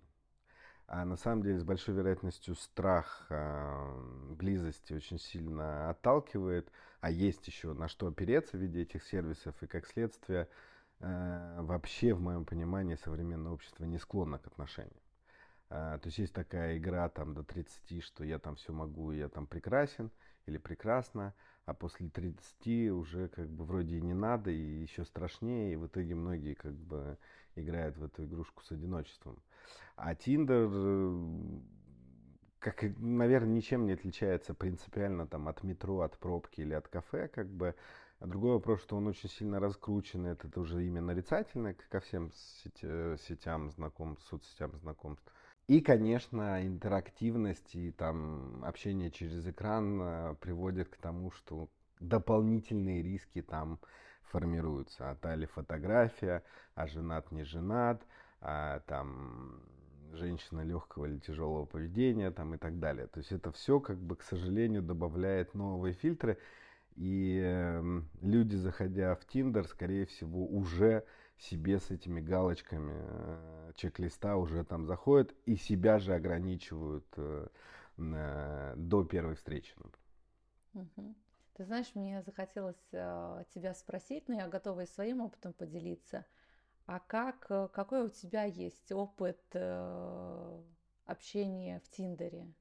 А 0.87 1.05
на 1.05 1.15
самом 1.15 1.43
деле 1.43 1.59
с 1.59 1.63
большой 1.63 1.95
вероятностью 1.95 2.55
страх 2.55 3.25
э, 3.29 4.33
близости 4.35 4.93
очень 4.93 5.17
сильно 5.17 5.89
отталкивает, 5.89 6.69
а 6.99 7.09
есть 7.09 7.47
еще 7.47 7.73
на 7.73 7.87
что 7.87 8.07
опереться 8.07 8.57
в 8.57 8.59
виде 8.59 8.81
этих 8.81 9.03
сервисов, 9.03 9.55
и 9.63 9.67
как 9.67 9.87
следствие 9.87 10.49
э, 10.99 11.61
вообще 11.61 12.13
в 12.13 12.19
моем 12.19 12.45
понимании 12.45 12.95
современное 12.95 13.53
общество 13.53 13.85
не 13.85 13.97
склонно 13.97 14.39
к 14.39 14.47
отношениям. 14.47 15.02
Э, 15.73 15.97
то 15.99 16.07
есть 16.07 16.19
есть 16.19 16.33
такая 16.33 16.77
игра 16.77 17.09
там 17.09 17.33
до 17.33 17.43
30, 17.43 18.03
что 18.03 18.23
я 18.23 18.37
там 18.37 18.55
все 18.55 18.71
могу, 18.71 19.11
я 19.11 19.27
там 19.27 19.47
прекрасен 19.47 20.11
или 20.45 20.59
прекрасна, 20.59 21.33
а 21.65 21.73
после 21.73 22.09
30 22.09 22.91
уже 22.91 23.27
как 23.29 23.49
бы 23.49 23.65
вроде 23.65 23.97
и 23.97 24.01
не 24.01 24.13
надо, 24.13 24.51
и 24.51 24.55
еще 24.55 25.03
страшнее, 25.03 25.73
и 25.73 25.75
в 25.75 25.87
итоге 25.87 26.13
многие 26.13 26.53
как 26.53 26.73
бы 26.73 27.17
играют 27.55 27.97
в 27.97 28.03
эту 28.03 28.25
игрушку 28.25 28.63
с 28.63 28.71
одиночеством. 28.71 29.41
А 29.95 30.13
Тиндер, 30.13 30.69
как, 32.59 32.83
наверное, 32.99 33.53
ничем 33.55 33.87
не 33.87 33.93
отличается 33.93 34.53
принципиально 34.53 35.25
там 35.25 35.47
от 35.47 35.63
метро, 35.63 36.01
от 36.01 36.19
пробки 36.19 36.61
или 36.61 36.73
от 36.73 36.87
кафе, 36.87 37.27
как 37.29 37.49
бы. 37.49 37.73
А 38.19 38.27
другой 38.27 38.53
вопрос, 38.53 38.81
что 38.81 38.95
он 38.95 39.07
очень 39.07 39.27
сильно 39.27 39.59
раскручен, 39.59 40.25
это, 40.27 40.47
уже 40.59 40.85
именно 40.85 41.07
нарицательное 41.07 41.75
ко 41.89 41.99
всем 41.99 42.31
сети, 42.31 43.17
сетям 43.17 43.71
знакомств, 43.71 44.27
соцсетям 44.27 44.77
знакомств. 44.77 45.29
И, 45.67 45.79
конечно, 45.79 46.65
интерактивность 46.65 47.75
и 47.75 47.91
там 47.91 48.63
общение 48.65 49.11
через 49.11 49.47
экран 49.47 50.01
э, 50.01 50.35
приводит 50.41 50.89
к 50.89 50.97
тому, 50.97 51.31
что 51.31 51.69
дополнительные 52.01 53.01
риски 53.01 53.41
там 53.41 53.79
формируются. 54.23 55.11
А 55.11 55.15
та 55.15 55.35
ли 55.35 55.45
фотография, 55.45 56.43
а 56.75 56.87
женат 56.87 57.31
не 57.31 57.43
женат, 57.45 58.05
а 58.41 58.81
там 58.87 59.61
женщина 60.11 60.61
легкого 60.61 61.05
или 61.05 61.17
тяжелого 61.19 61.65
поведения 61.65 62.29
там 62.31 62.53
и 62.55 62.57
так 62.57 62.79
далее. 62.79 63.07
То 63.07 63.19
есть 63.19 63.31
это 63.31 63.51
все, 63.51 63.79
как 63.79 63.97
бы, 63.97 64.17
к 64.17 64.21
сожалению, 64.23 64.81
добавляет 64.81 65.53
новые 65.53 65.93
фильтры. 65.93 66.37
И 66.95 67.41
э, 67.41 68.01
люди, 68.21 68.55
заходя 68.55 69.15
в 69.15 69.25
Тиндер, 69.25 69.65
скорее 69.67 70.05
всего, 70.05 70.45
уже 70.45 71.05
себе 71.37 71.79
с 71.79 71.91
этими 71.91 72.21
галочками 72.21 72.93
э, 72.95 73.71
чек-листа 73.75 74.37
уже 74.37 74.63
там 74.63 74.85
заходят 74.85 75.33
и 75.45 75.55
себя 75.55 75.99
же 75.99 76.13
ограничивают 76.13 77.05
э, 77.17 77.47
э, 77.97 78.73
до 78.77 79.03
первой 79.03 79.35
встречи. 79.35 79.75
Угу. 80.73 81.15
Ты 81.55 81.65
знаешь, 81.65 81.93
мне 81.93 82.23
захотелось 82.23 82.81
тебя 82.89 83.75
спросить, 83.75 84.27
но 84.27 84.35
я 84.35 84.47
готова 84.47 84.81
и 84.81 84.87
своим 84.87 85.21
опытом 85.21 85.53
поделиться. 85.53 86.25
А 86.87 86.99
как, 86.99 87.45
какой 87.71 88.05
у 88.05 88.09
тебя 88.09 88.45
есть 88.45 88.91
опыт 88.91 89.39
общения 91.05 91.79
в 91.81 91.89
Тиндере? 91.89 92.51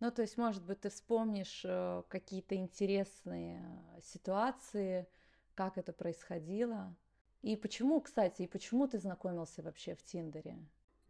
Ну, 0.00 0.10
то 0.10 0.20
есть, 0.20 0.36
может 0.36 0.62
быть, 0.66 0.80
ты 0.80 0.90
вспомнишь 0.90 1.64
какие-то 2.08 2.56
интересные 2.56 3.80
ситуации, 4.02 5.08
как 5.54 5.78
это 5.78 5.94
происходило? 5.94 6.94
И 7.44 7.56
почему, 7.56 8.00
кстати, 8.00 8.40
и 8.40 8.46
почему 8.46 8.88
ты 8.88 8.98
знакомился 8.98 9.62
вообще 9.62 9.94
в 9.94 10.02
Тиндере? 10.02 10.56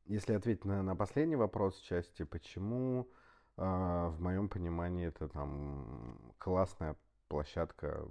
Если 0.07 0.35
ответить 0.35 0.65
на, 0.65 0.83
на 0.83 0.97
последний 0.97 1.37
вопрос 1.37 1.79
части, 1.79 2.25
почему, 2.25 3.09
э, 3.57 3.63
в 3.63 4.17
моем 4.19 4.49
понимании, 4.49 5.07
это 5.07 5.29
там 5.29 6.35
классная 6.39 6.97
площадка 7.29 8.09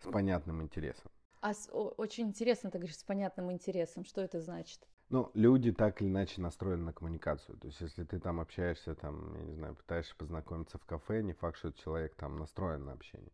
с 0.00 0.10
понятным 0.10 0.62
интересом. 0.62 1.12
А 1.42 1.54
с, 1.54 1.68
о, 1.72 1.94
очень 1.96 2.26
интересно, 2.26 2.72
ты 2.72 2.78
говоришь, 2.78 2.98
с 2.98 3.04
понятным 3.04 3.52
интересом. 3.52 4.04
Что 4.04 4.20
это 4.20 4.40
значит? 4.40 4.80
Ну, 5.08 5.30
люди 5.34 5.70
так 5.70 6.02
или 6.02 6.08
иначе 6.08 6.40
настроены 6.40 6.86
на 6.86 6.92
коммуникацию. 6.92 7.56
То 7.56 7.68
есть, 7.68 7.80
если 7.80 8.02
ты 8.02 8.18
там 8.18 8.40
общаешься, 8.40 8.96
там, 8.96 9.32
я 9.36 9.44
не 9.44 9.54
знаю, 9.54 9.76
пытаешься 9.76 10.16
познакомиться 10.16 10.76
в 10.78 10.84
кафе, 10.84 11.22
не 11.22 11.34
факт, 11.34 11.58
что 11.58 11.70
человек 11.70 12.16
там 12.16 12.36
настроен 12.36 12.84
на 12.84 12.94
общение. 12.94 13.30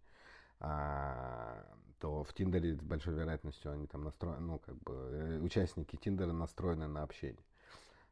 А, 0.64 1.64
то 1.98 2.22
в 2.22 2.32
Тиндере 2.32 2.76
с 2.76 2.80
большой 2.80 3.14
вероятностью 3.14 3.72
они 3.72 3.88
там 3.88 4.04
настроены, 4.04 4.40
ну, 4.40 4.58
как 4.60 4.76
бы, 4.76 4.92
э, 4.92 5.38
участники 5.40 5.96
Тиндера 5.96 6.32
настроены 6.32 6.86
на 6.86 7.02
общение. 7.02 7.44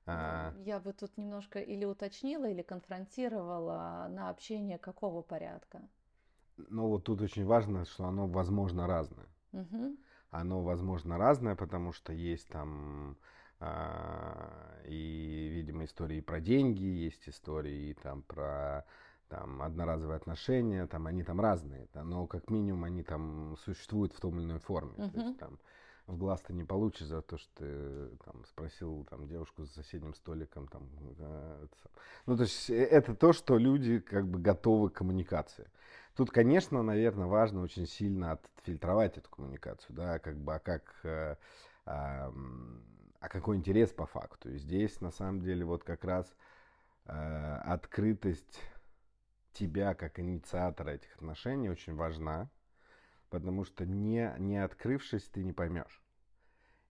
А... 0.05 0.53
Я 0.59 0.81
бы 0.81 0.93
тут 0.93 1.17
немножко 1.17 1.61
или 1.61 1.85
уточнила, 1.85 2.49
или 2.49 2.63
конфронтировала 2.63 4.09
на 4.11 4.31
общение 4.31 4.79
какого 4.79 5.23
порядка. 5.23 5.81
Ну, 6.57 6.89
вот 6.89 7.05
тут 7.05 7.21
очень 7.21 7.47
важно, 7.47 7.85
что 7.85 8.05
оно, 8.07 8.27
возможно, 8.27 8.89
разное. 8.89 9.29
Угу. 9.53 9.97
Оно, 10.31 10.63
возможно, 10.63 11.19
разное, 11.19 11.55
потому 11.55 11.93
что 11.93 12.13
есть 12.13 12.49
там 12.49 13.17
а, 13.61 14.81
и, 14.87 15.51
видимо, 15.53 15.85
истории 15.85 16.21
про 16.21 16.41
деньги, 16.41 16.83
есть 16.83 17.29
истории 17.29 17.93
там 18.03 18.23
про 18.23 18.85
там 19.31 19.63
одноразовые 19.63 20.17
отношения, 20.17 20.87
там 20.87 21.07
они 21.07 21.23
там 21.23 21.41
разные, 21.41 21.89
да, 21.95 22.03
но 22.03 22.27
как 22.27 22.51
минимум 22.51 22.85
они 22.85 23.03
там 23.03 23.57
существуют 23.65 24.13
в 24.13 24.21
том 24.21 24.39
или 24.39 24.45
иной 24.45 24.59
форме. 24.59 24.93
Uh-huh. 24.97 25.11
То 25.11 25.21
есть 25.21 25.39
там 25.39 25.59
в 26.07 26.17
глаз 26.17 26.41
ты 26.41 26.53
не 26.53 26.65
получишь 26.65 27.07
за 27.07 27.23
то, 27.23 27.39
что 27.39 27.51
ты 27.55 28.09
там 28.25 28.45
спросил 28.45 29.07
там 29.09 29.29
девушку 29.29 29.65
за 29.65 29.73
соседним 29.73 30.15
столиком 30.15 30.67
там, 30.67 30.89
э, 31.19 31.67
ну 32.27 32.37
то 32.37 32.43
есть 32.43 32.69
э, 32.69 32.85
это 32.85 33.15
то, 33.15 33.33
что 33.33 33.57
люди 33.57 34.01
как 34.01 34.27
бы 34.27 34.41
готовы 34.41 34.91
к 34.91 34.95
коммуникации. 34.95 35.71
Тут, 36.17 36.33
конечно, 36.33 36.83
наверное, 36.83 37.29
важно 37.29 37.63
очень 37.63 37.87
сильно 37.87 38.33
отфильтровать 38.33 39.17
эту 39.17 39.31
коммуникацию, 39.31 39.95
да, 39.95 40.19
как 40.19 40.37
бы, 40.37 40.55
а 40.55 40.59
как, 40.59 40.83
а, 41.05 41.37
а 41.87 43.29
какой 43.29 43.57
интерес 43.57 43.91
по 43.91 44.07
факту. 44.07 44.51
И 44.51 44.59
здесь, 44.59 45.01
на 45.01 45.13
самом 45.13 45.41
деле, 45.41 45.65
вот 45.65 45.85
как 45.85 46.05
раз 46.05 46.27
а, 47.07 47.63
открытость 47.65 48.61
тебя 49.53 49.95
как 49.95 50.19
инициатора 50.19 50.91
этих 50.91 51.15
отношений 51.17 51.71
очень 51.71 51.95
важна, 51.95 52.51
потому 53.31 53.65
что 53.65 53.87
не, 53.87 54.35
не 54.39 54.59
открывшись, 54.59 55.25
ты 55.25 55.43
не 55.43 55.53
поймешь. 55.53 56.03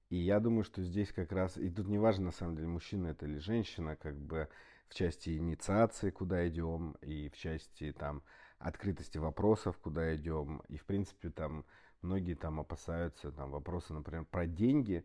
И 0.09 0.17
я 0.17 0.41
думаю, 0.41 0.65
что 0.65 0.83
здесь 0.83 1.13
как 1.13 1.31
раз, 1.31 1.57
и 1.57 1.71
тут 1.71 1.87
не 1.87 1.99
важно, 1.99 2.27
на 2.27 2.33
самом 2.33 2.57
деле, 2.57 2.69
мужчина 2.69 3.09
это 3.09 3.27
или 3.27 3.39
женщина, 3.39 3.95
как 3.97 4.19
бы 4.19 4.49
в 4.89 4.95
части 4.95 5.39
инициации, 5.39 6.11
куда 6.11 6.49
идем, 6.49 6.97
и 7.01 7.29
в 7.29 7.37
части 7.37 7.93
там 7.93 8.25
открытости 8.59 9.19
вопросов, 9.19 9.79
куда 9.79 10.15
идем. 10.17 10.63
И, 10.69 10.77
в 10.77 10.85
принципе, 10.85 11.31
там 11.31 11.65
многие 12.03 12.35
там 12.35 12.59
опасаются 12.59 13.31
там 13.31 13.53
вопросы, 13.53 13.95
например, 13.95 14.25
про 14.25 14.47
деньги, 14.47 15.05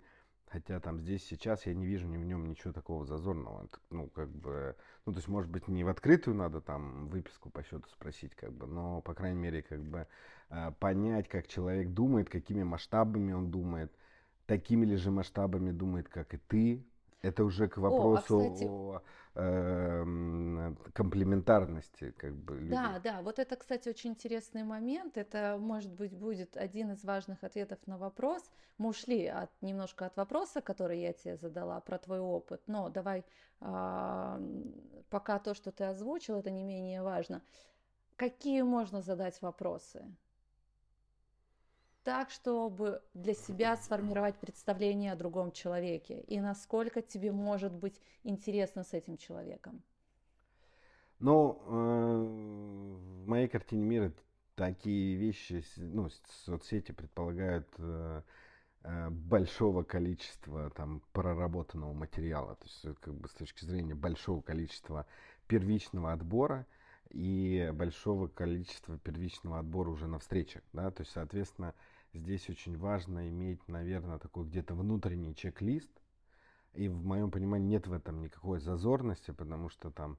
хотя 0.56 0.80
там 0.80 1.02
здесь 1.02 1.26
сейчас 1.26 1.66
я 1.66 1.74
не 1.74 1.86
вижу 1.86 2.08
ни 2.08 2.16
в 2.16 2.24
нем 2.24 2.48
ничего 2.48 2.72
такого 2.72 3.06
зазорного. 3.06 3.68
Ну, 3.90 4.08
как 4.08 4.30
бы, 4.30 4.76
ну, 5.06 5.12
то 5.12 5.18
есть, 5.18 5.28
может 5.28 5.52
быть, 5.52 5.68
не 5.68 5.84
в 5.84 5.90
открытую 5.90 6.36
надо 6.36 6.62
там 6.62 7.10
выписку 7.10 7.50
по 7.50 7.62
счету 7.62 7.90
спросить, 7.90 8.36
как 8.36 8.54
бы, 8.54 8.66
но, 8.66 9.02
по 9.02 9.14
крайней 9.14 9.40
мере, 9.40 9.62
как 9.62 9.84
бы 9.84 10.08
э, 10.50 10.72
понять, 10.80 11.28
как 11.28 11.48
человек 11.48 11.90
думает, 11.90 12.30
какими 12.30 12.64
масштабами 12.64 13.34
он 13.34 13.52
думает, 13.52 13.92
такими 14.46 14.86
ли 14.86 14.96
же 14.96 15.12
масштабами 15.12 15.72
думает, 15.72 16.08
как 16.08 16.34
и 16.34 16.38
ты, 16.38 16.86
это 17.26 17.44
уже 17.44 17.68
к 17.68 17.78
вопросу 17.78 18.38
о, 18.38 18.42
а, 18.42 18.52
кстати... 18.52 18.68
о 18.70 19.02
э, 19.36 20.74
комплементарности, 20.94 22.12
как 22.18 22.36
бы. 22.36 22.56
Людей. 22.56 22.70
Да, 22.70 23.00
да, 23.04 23.22
вот 23.22 23.40
это, 23.40 23.56
кстати, 23.56 23.90
очень 23.90 24.12
интересный 24.12 24.64
момент. 24.64 25.18
Это, 25.18 25.58
может 25.60 25.92
быть, 25.92 26.14
будет 26.14 26.56
один 26.58 26.92
из 26.92 27.04
важных 27.04 27.44
ответов 27.44 27.80
на 27.86 27.98
вопрос. 27.98 28.44
Мы 28.78 28.90
ушли 28.90 29.26
от, 29.26 29.50
немножко 29.62 30.06
от 30.06 30.16
вопроса, 30.18 30.62
который 30.62 31.02
я 31.02 31.14
тебе 31.14 31.38
задала 31.38 31.80
про 31.82 31.98
твой 31.98 32.20
опыт, 32.20 32.62
но 32.68 32.90
давай 32.90 33.26
э, 33.62 34.40
пока 35.10 35.40
то, 35.40 35.54
что 35.54 35.72
ты 35.72 35.86
озвучил, 35.86 36.40
это 36.40 36.52
не 36.52 36.64
менее 36.64 37.02
важно. 37.02 37.42
Какие 38.16 38.62
можно 38.62 39.02
задать 39.02 39.42
вопросы? 39.42 40.06
Так, 42.06 42.30
чтобы 42.30 43.02
для 43.16 43.34
себя 43.34 43.76
сформировать 43.76 44.36
представление 44.36 45.12
о 45.12 45.16
другом 45.16 45.52
человеке? 45.52 46.22
И 46.28 46.40
насколько 46.40 47.02
тебе 47.02 47.32
может 47.32 47.74
быть 47.74 48.00
интересно 48.24 48.84
с 48.84 48.94
этим 48.94 49.18
человеком? 49.18 49.82
Ну, 51.20 51.62
э, 51.66 53.24
в 53.24 53.28
моей 53.28 53.48
картине 53.48 53.84
мира 53.84 54.14
такие 54.54 55.16
вещи, 55.16 55.66
ну, 55.78 56.10
соцсети 56.46 56.92
предполагают 56.92 57.68
э, 57.80 58.22
э, 58.84 59.10
большого 59.10 59.82
количества 59.82 60.70
там 60.70 61.02
проработанного 61.12 61.94
материала, 61.94 62.56
то 62.56 62.66
есть 62.66 63.00
как 63.00 63.16
бы 63.16 63.28
с 63.28 63.32
точки 63.32 63.66
зрения 63.66 63.96
большого 63.96 64.42
количества 64.42 65.08
первичного 65.48 66.14
отбора 66.14 66.68
и 67.10 67.72
большого 67.74 68.28
количества 68.28 69.00
первичного 69.00 69.58
отбора 69.60 69.90
уже 69.90 70.06
на 70.08 70.20
встречах, 70.20 70.62
да, 70.74 70.92
то 70.92 71.02
есть, 71.02 71.14
соответственно, 71.14 71.74
здесь 72.16 72.50
очень 72.50 72.78
важно 72.78 73.30
иметь, 73.30 73.68
наверное, 73.68 74.20
такой 74.20 74.46
где-то 74.46 74.76
внутренний 74.76 75.36
чек-лист. 75.36 75.92
И 76.74 76.88
в 76.90 77.06
моем 77.06 77.32
понимании 77.32 77.70
нет 77.70 77.88
в 77.88 77.94
этом 77.94 78.22
никакой 78.22 78.60
зазорности, 78.60 79.32
потому 79.32 79.70
что 79.70 79.92
там 79.92 80.18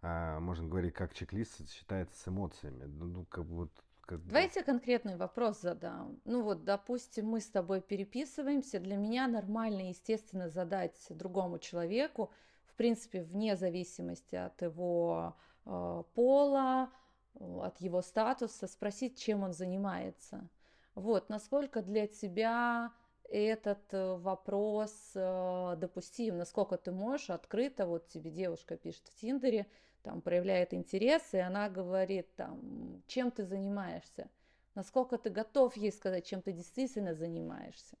а, 0.00 0.40
можно 0.40 0.66
говорить, 0.66 0.94
как 0.94 1.14
чек-лист 1.14 1.56
сочетается 1.56 2.18
с 2.20 2.28
эмоциями. 2.28 2.84
Ну, 2.84 3.06
ну 3.06 3.24
как 3.26 3.44
вот 3.44 3.70
как 4.02 4.24
Давайте 4.26 4.64
конкретный 4.64 5.16
вопрос 5.16 5.60
задам. 5.60 6.20
Ну 6.24 6.42
вот, 6.42 6.64
допустим, 6.64 7.28
мы 7.28 7.40
с 7.40 7.48
тобой 7.48 7.80
переписываемся. 7.80 8.80
Для 8.80 8.96
меня 8.96 9.28
нормально, 9.28 9.88
естественно, 9.88 10.48
задать 10.48 10.96
другому 11.08 11.58
человеку, 11.58 12.32
в 12.64 12.74
принципе, 12.74 13.22
вне 13.22 13.56
зависимости 13.56 14.34
от 14.34 14.60
его 14.60 15.36
э, 15.64 16.02
пола, 16.14 16.90
от 17.34 17.80
его 17.80 18.02
статуса, 18.02 18.66
спросить, 18.66 19.18
чем 19.18 19.44
он 19.44 19.52
занимается. 19.52 20.48
Вот, 20.94 21.28
насколько 21.28 21.82
для 21.82 22.06
тебя 22.06 22.92
этот 23.24 23.92
э, 23.92 24.16
вопрос 24.16 25.12
э, 25.14 25.76
допустим, 25.78 26.36
насколько 26.36 26.76
ты 26.76 26.92
можешь 26.92 27.30
открыто, 27.30 27.86
вот 27.86 28.08
тебе 28.08 28.30
девушка 28.30 28.76
пишет 28.76 29.08
в 29.08 29.14
Тиндере, 29.20 29.66
там 30.02 30.20
проявляет 30.20 30.74
интерес, 30.74 31.32
и 31.32 31.38
она 31.38 31.70
говорит, 31.70 32.34
там, 32.36 33.02
чем 33.06 33.30
ты 33.30 33.44
занимаешься, 33.44 34.28
насколько 34.74 35.16
ты 35.16 35.30
готов 35.30 35.76
ей 35.76 35.92
сказать, 35.92 36.26
чем 36.26 36.42
ты 36.42 36.52
действительно 36.52 37.14
занимаешься. 37.14 37.96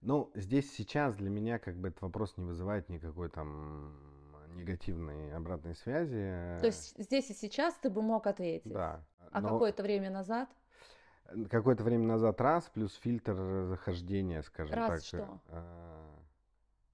Ну, 0.00 0.30
здесь 0.34 0.72
сейчас 0.72 1.14
для 1.16 1.28
меня 1.28 1.58
как 1.58 1.76
бы 1.76 1.88
этот 1.88 2.00
вопрос 2.00 2.36
не 2.38 2.44
вызывает 2.44 2.88
никакой 2.88 3.28
там 3.28 3.94
негативной 4.54 5.34
обратной 5.34 5.74
связи. 5.74 6.58
То 6.60 6.66
есть 6.66 6.94
здесь 6.96 7.30
и 7.30 7.34
сейчас 7.34 7.74
ты 7.74 7.90
бы 7.90 8.00
мог 8.00 8.26
ответить? 8.26 8.72
Да. 8.72 9.04
А 9.30 9.40
но... 9.40 9.50
какое-то 9.50 9.82
время 9.82 10.10
назад? 10.10 10.48
Какое-то 11.50 11.82
время 11.84 12.06
назад 12.06 12.40
раз, 12.40 12.70
плюс 12.72 12.94
фильтр 12.96 13.64
захождения, 13.64 14.42
скажем 14.42 14.76
раз 14.76 14.88
так. 14.88 15.02
что? 15.02 15.40
А... 15.48 16.18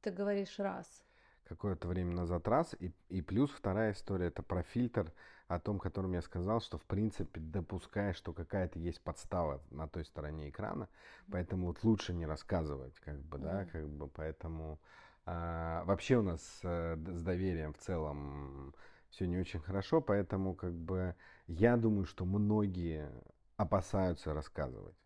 Ты 0.03 0.11
говоришь 0.11 0.59
раз. 0.59 1.05
Какое-то 1.44 1.88
время 1.88 2.14
назад 2.14 2.49
раз. 2.49 2.75
И, 2.79 2.92
и 3.09 3.22
плюс 3.22 3.51
вторая 3.51 3.92
история, 3.92 4.27
это 4.27 4.42
про 4.42 4.62
фильтр, 4.62 5.12
о 5.49 5.61
том, 5.61 5.79
котором 5.79 6.12
я 6.12 6.22
сказал, 6.22 6.61
что 6.61 6.79
в 6.79 6.85
принципе 6.85 7.40
допускаешь, 7.40 8.16
что 8.16 8.33
какая-то 8.33 8.79
есть 8.79 9.01
подстава 9.01 9.62
на 9.70 9.88
той 9.88 10.05
стороне 10.05 10.49
экрана, 10.49 10.88
поэтому 11.31 11.68
вот 11.68 11.85
лучше 11.85 12.14
не 12.14 12.27
рассказывать, 12.27 12.99
как 13.01 13.20
бы, 13.22 13.38
да, 13.38 13.64
как 13.66 13.88
бы, 13.88 14.09
поэтому 14.09 14.81
а, 15.25 15.85
вообще 15.85 16.16
у 16.16 16.22
нас 16.22 16.61
а, 16.64 16.96
с 16.96 17.22
доверием 17.22 17.75
в 17.75 17.79
целом 17.79 18.75
все 19.11 19.27
не 19.27 19.38
очень 19.38 19.61
хорошо, 19.61 20.01
поэтому 20.01 20.55
как 20.55 20.75
бы 20.75 21.14
я 21.46 21.77
думаю, 21.77 22.07
что 22.07 22.25
многие 22.25 23.09
опасаются 23.56 24.34
рассказывать. 24.34 24.96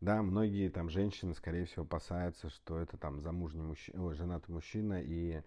Да, 0.00 0.22
многие 0.22 0.68
там 0.68 0.88
женщины, 0.90 1.34
скорее 1.34 1.64
всего, 1.64 1.82
опасаются, 1.82 2.48
что 2.50 2.78
это 2.78 2.96
там 2.96 3.20
замужний 3.20 3.62
мужчина, 3.62 4.04
ой, 4.04 4.14
женатый 4.14 4.54
мужчина, 4.54 5.02
и 5.02 5.42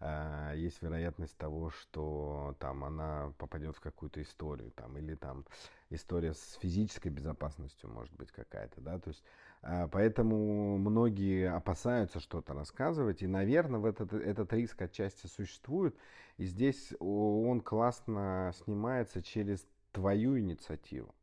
э, 0.00 0.52
есть 0.56 0.80
вероятность 0.80 1.36
того, 1.36 1.68
что 1.68 2.56
там 2.58 2.82
она 2.82 3.34
попадет 3.36 3.76
в 3.76 3.80
какую-то 3.80 4.22
историю, 4.22 4.70
там, 4.70 4.96
или 4.96 5.14
там 5.16 5.44
история 5.90 6.32
с 6.32 6.54
физической 6.62 7.08
безопасностью 7.08 7.90
может 7.90 8.14
быть 8.14 8.32
какая-то, 8.32 8.80
да, 8.80 8.98
то 8.98 9.08
есть 9.08 9.22
э, 9.60 9.86
поэтому 9.92 10.78
многие 10.78 11.50
опасаются 11.52 12.20
что-то 12.20 12.54
рассказывать, 12.54 13.20
и, 13.20 13.26
наверное, 13.26 13.80
в 13.80 13.84
этот, 13.84 14.14
этот 14.14 14.50
риск 14.54 14.80
отчасти 14.80 15.26
существует, 15.26 15.94
и 16.38 16.46
здесь 16.46 16.94
он 17.00 17.60
классно 17.60 18.50
снимается 18.64 19.22
через 19.22 19.66
твою 19.92 20.38
инициативу. 20.38 21.14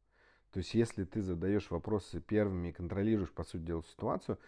То 0.52 0.60
есть, 0.60 0.74
если 0.74 1.04
ты 1.04 1.22
задаешь 1.22 1.70
вопросы 1.70 2.22
первыми 2.22 2.70
и 2.70 2.72
контролируешь, 2.72 3.32
по 3.32 3.44
сути 3.44 3.64
дела, 3.64 3.84
ситуацию, 3.84 4.40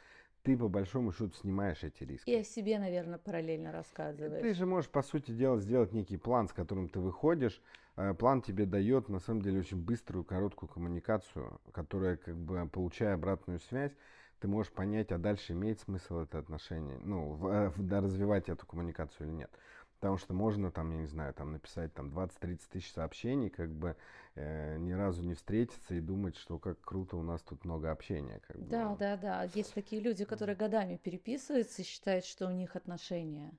ты 0.44 0.58
по 0.58 0.70
большому 0.70 1.12
счету 1.12 1.34
снимаешь 1.34 1.84
эти 1.84 2.04
риски. 2.04 2.30
И 2.30 2.36
о 2.36 2.44
себе, 2.44 2.80
наверное, 2.80 3.20
параллельно 3.20 3.72
рассказываешь. 3.72 4.42
Ты 4.42 4.54
же 4.54 4.66
можешь, 4.66 4.90
по 4.90 5.02
сути 5.02 5.32
дела, 5.32 5.60
сделать 5.60 5.92
некий 5.92 6.18
план, 6.18 6.48
с 6.48 6.54
которым 6.54 6.88
ты 6.88 7.00
выходишь. 7.00 7.62
Э, 7.98 8.14
план 8.14 8.42
тебе 8.42 8.66
дает, 8.66 9.10
на 9.10 9.20
самом 9.20 9.42
деле, 9.42 9.60
очень 9.60 9.84
быструю, 9.84 10.24
короткую 10.24 10.70
коммуникацию, 10.70 11.60
которая, 11.74 12.16
как 12.16 12.38
бы, 12.38 12.68
получая 12.70 13.16
обратную 13.16 13.60
связь, 13.60 13.92
ты 14.40 14.48
можешь 14.48 14.72
понять, 14.72 15.12
а 15.12 15.18
дальше 15.18 15.52
имеет 15.52 15.82
смысл 15.82 16.20
это 16.20 16.40
отношение, 16.40 16.98
ну, 17.04 17.34
в, 17.34 17.48
э, 17.48 17.70
в, 17.70 18.02
развивать 18.02 18.48
эту 18.48 18.66
коммуникацию 18.66 19.28
или 19.28 19.36
нет. 19.36 19.52
Потому 20.00 20.18
что 20.18 20.34
можно 20.34 20.72
там, 20.72 20.92
я 20.92 20.98
не 20.98 21.08
знаю, 21.08 21.34
там 21.34 21.52
написать 21.52 21.94
там 21.94 22.10
20-30 22.10 22.60
тысяч 22.72 22.92
сообщений, 22.94 23.50
как 23.50 23.70
бы 23.70 23.98
э, 24.36 24.78
ни 24.78 24.94
разу 24.94 25.24
не 25.24 25.34
встретиться 25.34 25.94
и 25.94 26.00
думать, 26.00 26.38
что 26.38 26.58
как 26.58 26.80
круто 26.80 27.18
у 27.18 27.22
нас 27.22 27.42
тут 27.42 27.66
много 27.66 27.92
общения. 27.92 28.40
Как 28.48 28.58
бы. 28.58 28.66
Да, 28.68 28.96
да, 28.96 29.18
да. 29.18 29.44
Есть 29.54 29.74
такие 29.74 30.02
люди, 30.02 30.24
которые 30.24 30.56
годами 30.56 30.96
переписываются 30.96 31.82
и 31.82 31.86
считают, 31.86 32.24
что 32.24 32.48
у 32.48 32.52
них 32.52 32.78
отношения. 32.78 33.52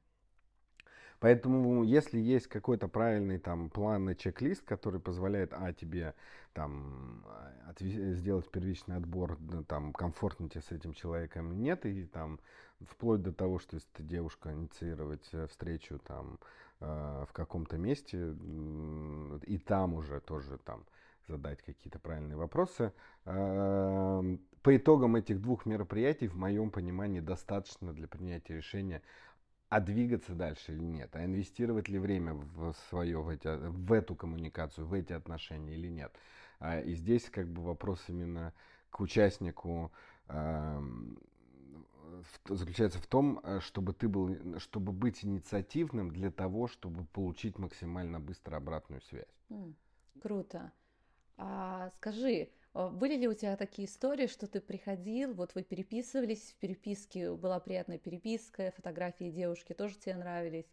Поэтому, 1.18 1.84
если 1.84 2.18
есть 2.18 2.46
какой-то 2.46 2.88
правильный 2.88 3.38
там 3.38 3.68
план 3.68 4.08
и 4.08 4.16
чек-лист, 4.16 4.64
который 4.64 5.00
позволяет, 5.00 5.52
а, 5.52 5.74
тебе 5.74 6.14
там 6.54 7.22
сделать 7.78 8.50
первичный 8.50 8.96
отбор, 8.96 9.38
там, 9.68 9.92
комфортно 9.92 10.48
тебе 10.48 10.62
с 10.62 10.72
этим 10.72 10.94
человеком 10.94 11.60
нет, 11.60 11.84
и 11.84 12.06
там 12.06 12.40
вплоть 12.88 13.22
до 13.22 13.32
того, 13.32 13.58
что 13.58 13.76
если 13.76 13.88
ты 13.92 14.02
девушка, 14.02 14.52
инициировать 14.52 15.28
э, 15.32 15.46
встречу 15.48 15.98
там 15.98 16.38
э, 16.80 17.24
в 17.28 17.32
каком-то 17.32 17.76
месте, 17.76 18.34
и 19.46 19.58
там 19.58 19.94
уже 19.94 20.20
тоже 20.20 20.58
там 20.58 20.84
задать 21.28 21.62
какие-то 21.62 21.98
правильные 21.98 22.36
вопросы. 22.36 22.92
Э, 23.24 24.36
по 24.62 24.76
итогам 24.76 25.16
этих 25.16 25.40
двух 25.40 25.66
мероприятий, 25.66 26.28
в 26.28 26.36
моем 26.36 26.70
понимании, 26.70 27.20
достаточно 27.20 27.92
для 27.92 28.08
принятия 28.08 28.56
решения 28.56 29.02
а 29.70 29.78
двигаться 29.78 30.34
дальше 30.34 30.72
или 30.72 30.82
нет, 30.82 31.14
а 31.14 31.24
инвестировать 31.24 31.88
ли 31.88 32.00
время 32.00 32.34
в 32.34 32.74
свое, 32.88 33.22
в, 33.22 33.28
эти, 33.28 33.46
в 33.46 33.92
эту 33.92 34.16
коммуникацию, 34.16 34.84
в 34.84 34.92
эти 34.92 35.12
отношения 35.12 35.74
или 35.74 35.86
нет. 35.86 36.12
А, 36.58 36.80
и 36.80 36.94
здесь 36.94 37.30
как 37.30 37.46
бы 37.46 37.62
вопрос 37.62 38.02
именно 38.08 38.52
к 38.90 38.98
участнику 39.00 39.92
заключается 42.48 42.98
в 42.98 43.06
том, 43.06 43.40
э, 43.42 43.60
чтобы 43.60 43.92
ты 43.92 44.08
был, 44.08 44.58
чтобы 44.58 44.92
быть 44.92 45.24
инициативным 45.24 46.10
для 46.10 46.30
того, 46.30 46.68
чтобы 46.68 47.04
получить 47.06 47.58
максимально 47.58 48.20
быстро 48.20 48.56
обратную 48.56 49.00
связь. 49.02 49.28
круто. 50.20 50.72
А 51.36 51.90
скажи, 51.96 52.50
э, 52.74 52.88
были 52.90 53.16
ли 53.16 53.28
у 53.28 53.34
тебя 53.34 53.56
такие 53.56 53.88
истории, 53.88 54.26
что 54.26 54.46
ты 54.46 54.60
приходил, 54.60 55.34
вот 55.34 55.54
вы 55.54 55.62
переписывались 55.62 56.52
в 56.52 56.56
переписке, 56.56 57.34
была 57.34 57.60
приятная 57.60 57.98
переписка, 57.98 58.72
фотографии 58.76 59.30
девушки 59.30 59.72
тоже 59.72 59.98
тебе 59.98 60.16
нравились, 60.16 60.70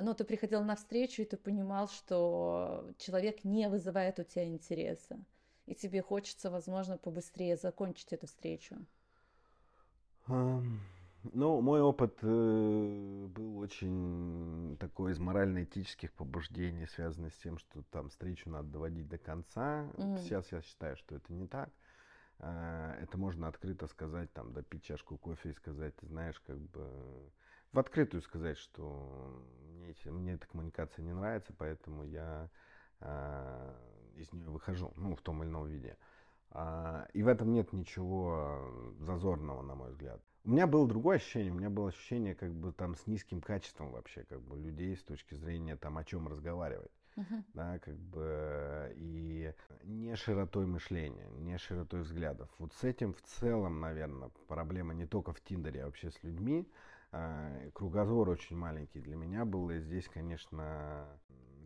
но 0.00 0.14
ты 0.14 0.24
приходил 0.24 0.62
на 0.62 0.76
встречу, 0.76 1.22
и 1.22 1.24
ты 1.24 1.36
понимал, 1.36 1.88
что 1.88 2.90
человек 2.98 3.44
не 3.44 3.68
вызывает 3.68 4.18
у 4.18 4.24
тебя 4.24 4.46
интереса, 4.46 5.18
и 5.66 5.74
тебе 5.74 6.02
хочется, 6.02 6.50
возможно, 6.50 6.98
побыстрее 6.98 7.56
закончить 7.56 8.12
эту 8.12 8.26
встречу? 8.26 8.86
Ну, 11.32 11.60
мой 11.60 11.80
опыт 11.80 12.18
э, 12.22 13.26
был 13.28 13.58
очень 13.58 14.76
такой 14.78 15.12
из 15.12 15.18
морально-этических 15.18 16.12
побуждений, 16.12 16.86
связанный 16.86 17.30
с 17.30 17.36
тем, 17.36 17.58
что 17.58 17.82
там 17.90 18.08
встречу 18.08 18.48
надо 18.48 18.68
доводить 18.68 19.08
до 19.08 19.18
конца. 19.18 19.90
Mm. 19.96 20.18
Сейчас 20.18 20.52
я 20.52 20.62
считаю, 20.62 20.96
что 20.96 21.16
это 21.16 21.32
не 21.32 21.46
так. 21.46 21.70
Э, 22.38 22.94
это 23.02 23.18
можно 23.18 23.48
открыто 23.48 23.88
сказать, 23.88 24.32
там, 24.32 24.52
допить 24.52 24.84
чашку 24.84 25.18
кофе 25.18 25.50
и 25.50 25.54
сказать, 25.54 25.96
ты 25.96 26.06
знаешь, 26.06 26.38
как 26.46 26.58
бы 26.58 26.88
в 27.72 27.78
открытую 27.78 28.22
сказать, 28.22 28.56
что 28.56 29.44
мне, 29.74 29.94
мне 30.04 30.32
эта 30.34 30.46
коммуникация 30.46 31.02
не 31.04 31.12
нравится, 31.12 31.52
поэтому 31.58 32.04
я 32.04 32.48
э, 33.00 33.74
из 34.16 34.32
нее 34.32 34.48
выхожу, 34.48 34.92
ну, 34.96 35.14
в 35.14 35.20
том 35.20 35.42
или 35.42 35.50
ином 35.50 35.66
виде. 35.66 35.96
А, 35.96 36.08
и 36.52 37.22
в 37.22 37.28
этом 37.28 37.52
нет 37.52 37.72
ничего 37.72 38.94
зазорного, 39.00 39.62
на 39.62 39.74
мой 39.74 39.90
взгляд. 39.90 40.20
У 40.44 40.50
меня 40.50 40.66
было 40.66 40.88
другое 40.88 41.16
ощущение, 41.16 41.52
у 41.52 41.56
меня 41.56 41.68
было 41.68 41.88
ощущение 41.88 42.34
как 42.34 42.54
бы 42.54 42.72
там 42.72 42.94
с 42.94 43.06
низким 43.06 43.42
качеством 43.42 43.92
вообще 43.92 44.24
как 44.24 44.40
бы 44.40 44.56
людей 44.56 44.96
с 44.96 45.02
точки 45.02 45.34
зрения 45.34 45.76
там 45.76 45.98
о 45.98 46.04
чем 46.04 46.26
разговаривать. 46.26 46.90
Uh-huh. 47.16 47.44
Да, 47.52 47.78
как 47.80 47.96
бы 47.98 48.94
и 48.96 49.52
не 49.82 50.14
широтой 50.14 50.66
мышления, 50.66 51.28
не 51.38 51.58
широтой 51.58 52.00
взглядов. 52.00 52.48
Вот 52.58 52.72
с 52.74 52.84
этим 52.84 53.12
в 53.12 53.20
целом, 53.22 53.80
наверное, 53.80 54.30
проблема 54.46 54.94
не 54.94 55.04
только 55.04 55.32
в 55.32 55.40
Тиндере, 55.42 55.82
а 55.82 55.86
вообще 55.86 56.10
с 56.10 56.22
людьми. 56.22 56.66
А, 57.10 57.70
кругозор 57.72 58.28
очень 58.28 58.56
маленький 58.56 59.00
для 59.00 59.16
меня 59.16 59.44
был, 59.44 59.68
и 59.70 59.80
здесь, 59.80 60.08
конечно, 60.08 61.06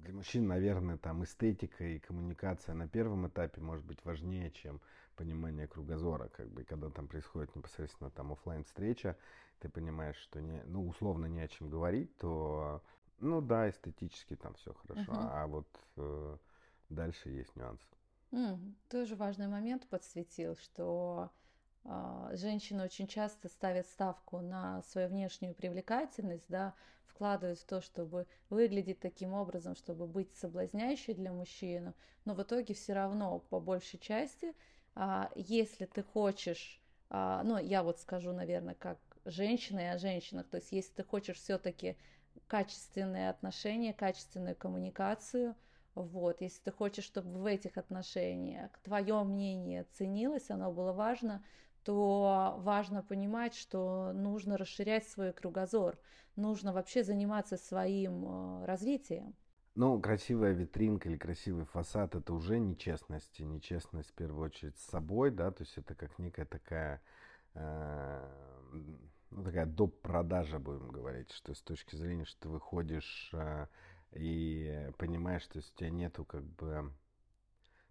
для 0.03 0.15
мужчин, 0.15 0.47
наверное, 0.47 0.99
там 0.99 1.23
эстетика 1.25 1.85
и 1.85 1.99
коммуникация 1.99 2.75
на 2.75 2.89
первом 2.89 3.29
этапе 3.29 3.61
может 3.61 3.85
быть 3.85 4.05
важнее, 4.05 4.51
чем 4.51 4.81
понимание 5.17 5.67
кругозора, 5.67 6.29
как 6.29 6.49
бы, 6.51 6.65
когда 6.65 6.91
там 6.91 7.07
происходит 7.07 7.55
непосредственно 7.55 8.11
там 8.11 8.33
офлайн 8.33 8.65
встреча, 8.65 9.17
ты 9.61 9.69
понимаешь, 9.69 10.17
что 10.17 10.41
не, 10.41 10.63
ну, 10.65 10.89
условно 10.89 11.27
не 11.27 11.41
о 11.41 11.49
чем 11.49 11.71
говорить, 11.71 12.17
то, 12.17 12.83
ну, 13.19 13.41
да, 13.41 13.71
эстетически 13.71 14.35
там 14.35 14.55
все 14.55 14.73
хорошо, 14.75 15.13
uh-huh. 15.13 15.29
а 15.31 15.47
вот 15.47 15.69
э, 15.97 16.37
дальше 16.89 17.29
есть 17.29 17.55
нюансы. 17.55 17.87
Mm, 18.33 18.75
тоже 18.89 19.15
важный 19.15 19.47
момент 19.47 19.87
подсветил, 19.89 20.57
что 20.57 21.31
женщины 22.33 22.85
очень 22.85 23.07
часто 23.07 23.49
ставят 23.49 23.87
ставку 23.87 24.41
на 24.41 24.83
свою 24.83 25.09
внешнюю 25.09 25.55
привлекательность, 25.55 26.47
да, 26.49 26.75
вкладывают 27.07 27.59
в 27.59 27.67
то, 27.67 27.81
чтобы 27.81 28.27
выглядеть 28.51 29.01
таким 29.01 29.35
образом, 29.35 29.77
чтобы 29.77 30.07
быть 30.07 30.35
соблазняющей 30.35 31.15
для 31.15 31.33
мужчины, 31.33 31.95
но 32.25 32.35
в 32.35 32.43
итоге 32.43 32.75
все 32.75 32.95
равно 32.95 33.39
по 33.39 33.61
большей 33.61 33.99
части, 34.01 34.55
а, 34.95 35.31
если 35.35 35.87
ты 35.87 36.03
хочешь, 36.03 36.81
а, 37.11 37.43
ну 37.45 37.59
я 37.59 37.83
вот 37.83 38.01
скажу, 38.01 38.33
наверное, 38.33 38.75
как 38.75 38.99
женщина 39.25 39.81
и 39.81 39.85
о 39.85 39.99
женщинах, 39.99 40.49
то 40.49 40.57
есть 40.57 40.73
если 40.73 40.93
ты 40.95 41.05
хочешь 41.05 41.37
все-таки 41.37 41.97
качественные 42.49 43.31
отношения, 43.31 43.93
качественную 43.93 44.57
коммуникацию, 44.57 45.55
вот, 45.95 46.41
если 46.41 46.63
ты 46.63 46.73
хочешь, 46.73 47.05
чтобы 47.05 47.39
в 47.39 47.47
этих 47.47 47.77
отношениях 47.77 48.71
твое 48.83 49.23
мнение 49.23 49.85
ценилось, 49.93 50.51
оно 50.51 50.73
было 50.73 50.93
важно, 50.93 51.45
то 51.85 52.57
важно 52.59 53.03
понимать, 53.03 53.55
что 53.55 54.13
нужно 54.13 54.57
расширять 54.57 55.07
свой 55.09 55.33
кругозор, 55.33 55.99
нужно 56.37 56.73
вообще 56.73 57.05
заниматься 57.05 57.57
своим 57.57 58.25
э, 58.25 58.65
развитием. 58.67 59.35
Ну, 59.75 59.99
красивая 60.01 60.53
витринка 60.53 61.09
или 61.09 61.17
красивый 61.17 61.65
фасад 61.65 62.15
это 62.15 62.35
уже 62.35 62.59
нечестность, 62.59 63.41
и 63.41 63.45
нечестность 63.45 64.11
в 64.11 64.15
первую 64.15 64.45
очередь 64.47 64.77
с 64.77 64.85
собой, 64.85 65.31
да, 65.31 65.51
то 65.51 65.63
есть 65.63 65.79
это 65.79 65.95
как 65.95 66.19
некая 66.19 66.45
такая, 66.45 67.01
э, 67.55 68.29
ну, 69.31 69.45
такая 69.45 69.65
доп. 69.65 70.01
продажа, 70.03 70.59
будем 70.59 70.89
говорить, 70.89 71.31
что 71.33 71.55
с 71.55 71.63
точки 71.63 71.97
зрения, 71.97 72.27
что 72.27 72.41
ты 72.43 72.49
выходишь 72.51 73.31
э, 73.33 73.67
и 74.13 74.91
понимаешь, 74.99 75.43
что 75.43 75.61
у 75.61 75.63
тебя 75.63 75.89
нету 75.89 76.27
как 76.27 76.45
бы 76.45 76.93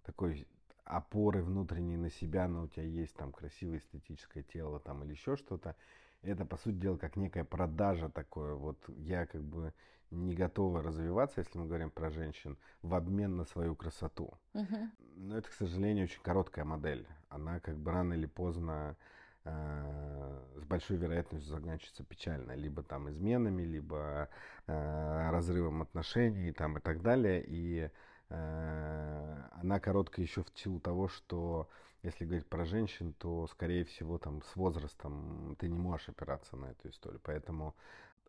такой 0.04 0.47
опоры 0.84 1.44
внутренней 1.44 1.98
на 1.98 2.10
себя, 2.10 2.48
но 2.48 2.63
у 2.63 2.67
тебя 2.67 2.84
есть 2.84 3.15
там 3.15 3.32
красивое 3.32 3.78
эстетическое 3.78 4.44
тело 4.44 4.80
там 4.80 5.04
или 5.04 5.12
еще 5.12 5.36
что-то, 5.36 5.76
это, 6.24 6.46
по 6.46 6.58
сути 6.58 6.76
дела, 6.76 6.98
как 6.98 7.15
некая 7.15 7.44
продажа 7.44 8.10
такое. 8.10 8.54
Вот 8.54 8.78
я 8.98 9.26
как 9.26 9.41
бы 9.44 9.74
не 10.12 10.36
готова 10.36 10.84
развиваться, 10.84 11.41
если 11.41 11.58
мы 11.58 11.65
говорим 11.65 11.89
про 11.89 12.12
женщин, 12.12 12.58
в 12.82 12.94
обмен 12.94 13.38
на 13.38 13.46
свою 13.46 13.76
красоту. 13.76 14.34
Uh-huh. 14.54 14.89
Но 15.15 15.38
это, 15.38 15.50
к 15.50 15.54
сожалению, 15.54 16.06
очень 16.06 16.22
короткая 16.22 16.65
модель. 16.65 17.08
Она 17.30 17.60
как 17.60 17.78
бы 17.78 17.91
рано 17.91 18.13
или 18.13 18.26
поздно 18.28 18.98
э, 19.46 20.39
с 20.58 20.63
большой 20.65 20.98
вероятностью 20.98 21.50
заканчивается 21.50 22.04
печально. 22.04 22.52
Либо 22.52 22.84
там 22.84 23.10
изменами, 23.10 23.63
либо 23.63 24.30
э, 24.67 25.30
разрывом 25.32 25.82
отношений 25.82 26.52
там, 26.52 26.78
и 26.78 26.82
так 26.82 27.02
далее. 27.02 27.44
И 27.48 27.89
она 28.32 29.80
короткая 29.80 30.26
еще 30.26 30.44
в 30.44 30.52
силу 30.56 30.80
того, 30.80 31.08
что 31.08 31.70
если 32.04 32.26
говорить 32.26 32.48
про 32.48 32.65
женщин, 32.65 33.13
то, 33.13 33.48
скорее 33.48 33.86
всего, 33.86 34.17
там 34.17 34.41
с 34.41 34.56
возрастом 34.56 35.56
ты 35.60 35.67
не 35.67 35.78
можешь 35.78 36.10
опираться 36.10 36.56
на 36.56 36.67
эту 36.67 36.89
историю. 36.89 37.22
Поэтому 37.24 37.76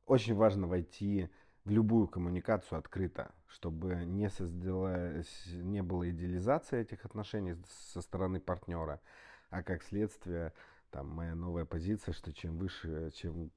очень 0.07 0.35
важно 0.35 0.67
войти 0.67 1.31
в 1.65 1.71
любую 1.71 2.09
коммуникацию 2.09 2.79
открыто, 2.79 3.33
чтобы 3.47 4.05
не, 4.05 4.29
создалась, 4.29 5.47
не 5.47 5.83
было 5.83 6.11
идеализации 6.11 6.81
этих 6.81 7.05
отношений 7.05 7.57
со 7.91 8.03
стороны 8.03 8.41
партнера, 8.41 9.01
а 9.49 9.63
как 9.63 9.83
следствие, 9.83 10.53
там, 10.91 11.09
моя 11.09 11.35
новая 11.35 11.65
позиция, 11.65 12.13
что 12.13 12.33
чем 12.33 12.59
выше, 12.59 13.11
чем 13.15 13.51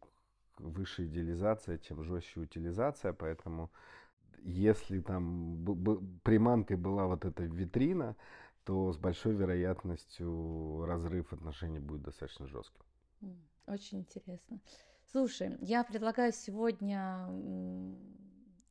выше 0.58 1.06
идеализация, 1.08 1.78
тем 1.78 2.04
жестче 2.04 2.40
утилизация, 2.40 3.12
поэтому 3.12 3.72
если 4.46 5.02
там 5.02 5.66
приманкой 6.24 6.78
была 6.78 7.08
вот 7.08 7.26
эта 7.26 7.44
витрина, 7.44 8.16
то 8.64 8.92
с 8.92 8.98
большой 8.98 9.36
вероятностью 9.36 10.86
разрыв 10.86 11.34
отношений 11.34 11.80
будет 11.80 12.04
достаточно 12.04 12.48
жестким. 12.48 12.84
Очень 13.68 14.00
интересно. 14.00 14.60
Слушай, 15.12 15.58
я 15.62 15.84
предлагаю 15.84 16.32
сегодня 16.32 17.28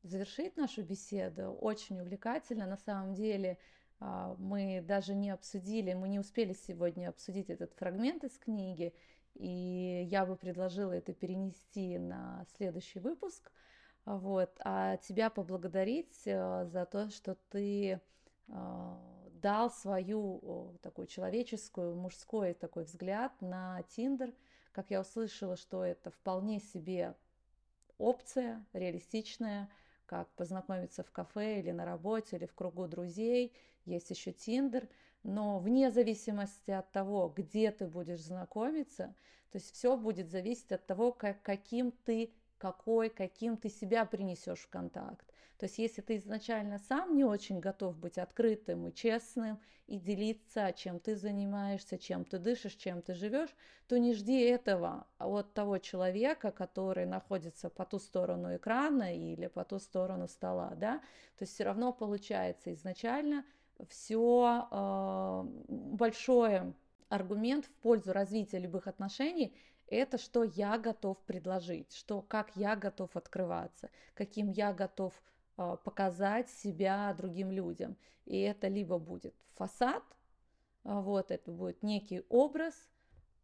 завершить 0.02 0.56
нашу 0.56 0.82
беседу. 0.82 1.52
Очень 1.52 2.00
увлекательно. 2.00 2.66
На 2.66 2.76
самом 2.76 3.14
деле 3.14 3.58
а, 3.98 4.36
мы 4.38 4.84
даже 4.86 5.14
не 5.14 5.30
обсудили, 5.30 5.94
мы 5.94 6.08
не 6.08 6.20
успели 6.20 6.52
сегодня 6.52 7.08
обсудить 7.08 7.50
этот 7.50 7.72
фрагмент 7.74 8.22
из 8.24 8.36
книги, 8.38 8.92
и 9.34 10.06
я 10.10 10.26
бы 10.26 10.36
предложила 10.36 10.92
это 10.92 11.12
перенести 11.12 11.98
на 11.98 12.44
следующий 12.56 13.00
выпуск. 13.00 13.50
Вот, 14.04 14.50
а 14.60 14.98
тебя 14.98 15.30
поблагодарить 15.30 16.26
э, 16.26 16.66
за 16.66 16.84
то, 16.84 17.08
что 17.08 17.36
ты 17.48 18.00
а, 18.48 19.00
дал 19.40 19.70
свою 19.70 20.78
такую 20.82 21.06
человеческую, 21.06 21.96
мужской 21.96 22.52
такой 22.52 22.84
взгляд 22.84 23.32
на 23.40 23.82
Тиндер. 23.88 24.34
Как 24.72 24.90
я 24.90 25.00
услышала, 25.00 25.56
что 25.56 25.84
это 25.84 26.10
вполне 26.10 26.60
себе 26.60 27.14
опция, 27.96 28.66
реалистичная, 28.72 29.70
как 30.06 30.28
познакомиться 30.34 31.02
в 31.02 31.10
кафе 31.10 31.60
или 31.60 31.70
на 31.70 31.84
работе, 31.84 32.36
или 32.36 32.46
в 32.46 32.54
кругу 32.54 32.86
друзей. 32.86 33.54
Есть 33.86 34.10
еще 34.10 34.32
Тиндер. 34.32 34.88
Но 35.22 35.58
вне 35.58 35.90
зависимости 35.90 36.70
от 36.70 36.92
того, 36.92 37.32
где 37.34 37.70
ты 37.70 37.86
будешь 37.86 38.22
знакомиться, 38.22 39.14
то 39.50 39.56
есть 39.56 39.72
все 39.74 39.96
будет 39.96 40.28
зависеть 40.28 40.72
от 40.72 40.86
того, 40.86 41.12
как, 41.12 41.40
каким 41.40 41.92
ты 41.92 42.34
какой, 42.64 43.10
каким 43.10 43.58
ты 43.58 43.68
себя 43.68 44.06
принесешь 44.06 44.60
в 44.60 44.70
контакт. 44.70 45.26
То 45.58 45.66
есть 45.66 45.76
если 45.76 46.00
ты 46.00 46.16
изначально 46.16 46.78
сам 46.78 47.14
не 47.14 47.22
очень 47.22 47.60
готов 47.60 47.98
быть 47.98 48.16
открытым 48.16 48.88
и 48.88 48.94
честным 48.94 49.60
и 49.86 49.98
делиться, 49.98 50.72
чем 50.72 50.98
ты 50.98 51.14
занимаешься, 51.14 51.98
чем 51.98 52.24
ты 52.24 52.38
дышишь, 52.38 52.76
чем 52.76 53.02
ты 53.02 53.12
живешь, 53.12 53.54
то 53.86 53.98
не 53.98 54.14
жди 54.14 54.40
этого 54.40 55.06
от 55.18 55.52
того 55.52 55.76
человека, 55.76 56.52
который 56.52 57.04
находится 57.04 57.68
по 57.68 57.84
ту 57.84 57.98
сторону 57.98 58.56
экрана 58.56 59.14
или 59.14 59.48
по 59.48 59.62
ту 59.66 59.78
сторону 59.78 60.26
стола, 60.26 60.72
да. 60.74 61.00
То 61.36 61.42
есть 61.42 61.52
все 61.52 61.64
равно 61.64 61.92
получается 61.92 62.72
изначально 62.72 63.44
все 63.90 64.68
э, 64.70 65.42
большое 65.68 66.72
аргумент 67.10 67.66
в 67.66 67.74
пользу 67.82 68.14
развития 68.14 68.58
любых 68.58 68.86
отношений 68.86 69.54
это 69.88 70.18
что 70.18 70.44
я 70.44 70.78
готов 70.78 71.18
предложить, 71.24 71.92
что 71.94 72.22
как 72.22 72.54
я 72.56 72.76
готов 72.76 73.16
открываться, 73.16 73.90
каким 74.14 74.50
я 74.50 74.72
готов 74.72 75.12
а, 75.56 75.76
показать 75.76 76.50
себя 76.50 77.12
другим 77.16 77.50
людям. 77.50 77.96
И 78.24 78.40
это 78.40 78.68
либо 78.68 78.98
будет 78.98 79.34
фасад, 79.54 80.02
а, 80.84 81.00
вот 81.00 81.30
это 81.30 81.50
будет 81.52 81.82
некий 81.82 82.22
образ, 82.28 82.74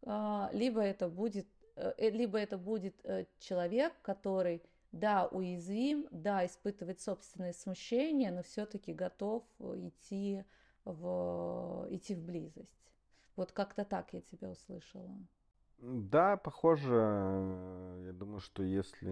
а, 0.03 0.51
либо 0.53 0.81
это 0.81 1.09
будет, 1.09 1.47
э, 1.77 1.93
э, 1.97 2.11
либо 2.11 2.39
это 2.39 2.59
будет 2.59 2.95
э, 3.05 3.27
человек, 3.39 3.93
который 4.03 4.63
да, 4.93 5.27
уязвим, 5.27 6.09
да, 6.11 6.45
испытывает 6.45 7.01
собственное 7.01 7.53
смущение, 7.53 8.33
но 8.33 8.43
все-таки 8.43 8.93
готов 8.93 9.45
идти 9.61 10.45
в, 10.85 11.87
идти 11.91 12.15
в 12.15 12.25
близость. 12.25 12.91
Вот 13.37 13.53
как-то 13.53 13.85
так 13.85 14.13
я 14.13 14.21
тебя 14.21 14.51
услышала. 14.51 15.17
Да, 15.81 16.37
похоже. 16.37 16.95
Я 18.05 18.13
думаю, 18.13 18.41
что 18.41 18.63
если 18.63 19.09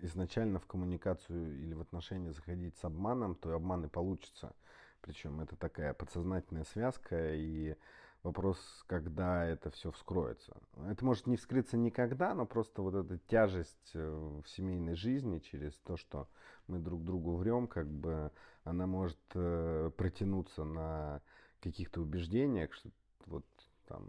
изначально 0.00 0.58
в 0.58 0.66
коммуникацию 0.66 1.56
или 1.62 1.72
в 1.74 1.80
отношения 1.80 2.32
заходить 2.32 2.76
с 2.78 2.84
обманом, 2.84 3.36
то 3.36 3.50
и 3.50 3.54
обман 3.54 3.88
получится. 3.88 4.54
Причем 5.02 5.40
это 5.40 5.54
такая 5.56 5.94
подсознательная 5.94 6.64
связка, 6.64 7.34
и 7.34 7.76
вопрос, 8.24 8.58
когда 8.88 9.44
это 9.44 9.70
все 9.70 9.92
вскроется. 9.92 10.56
Это 10.88 11.04
может 11.04 11.26
не 11.28 11.36
вскрыться 11.36 11.76
никогда, 11.76 12.34
но 12.34 12.44
просто 12.44 12.82
вот 12.82 12.94
эта 12.94 13.18
тяжесть 13.18 13.92
э, 13.94 14.40
в 14.44 14.48
семейной 14.48 14.94
жизни 14.94 15.38
через 15.38 15.74
то, 15.78 15.96
что 15.96 16.28
мы 16.66 16.78
друг 16.78 17.04
другу 17.04 17.36
врем, 17.36 17.66
как 17.66 17.88
бы 17.88 18.30
она 18.64 18.86
может 18.86 19.18
э, 19.34 19.90
протянуться 19.96 20.64
на 20.64 21.20
каких-то 21.60 22.00
убеждениях, 22.00 22.72
что 22.72 22.90
вот 23.26 23.44
там 23.86 24.08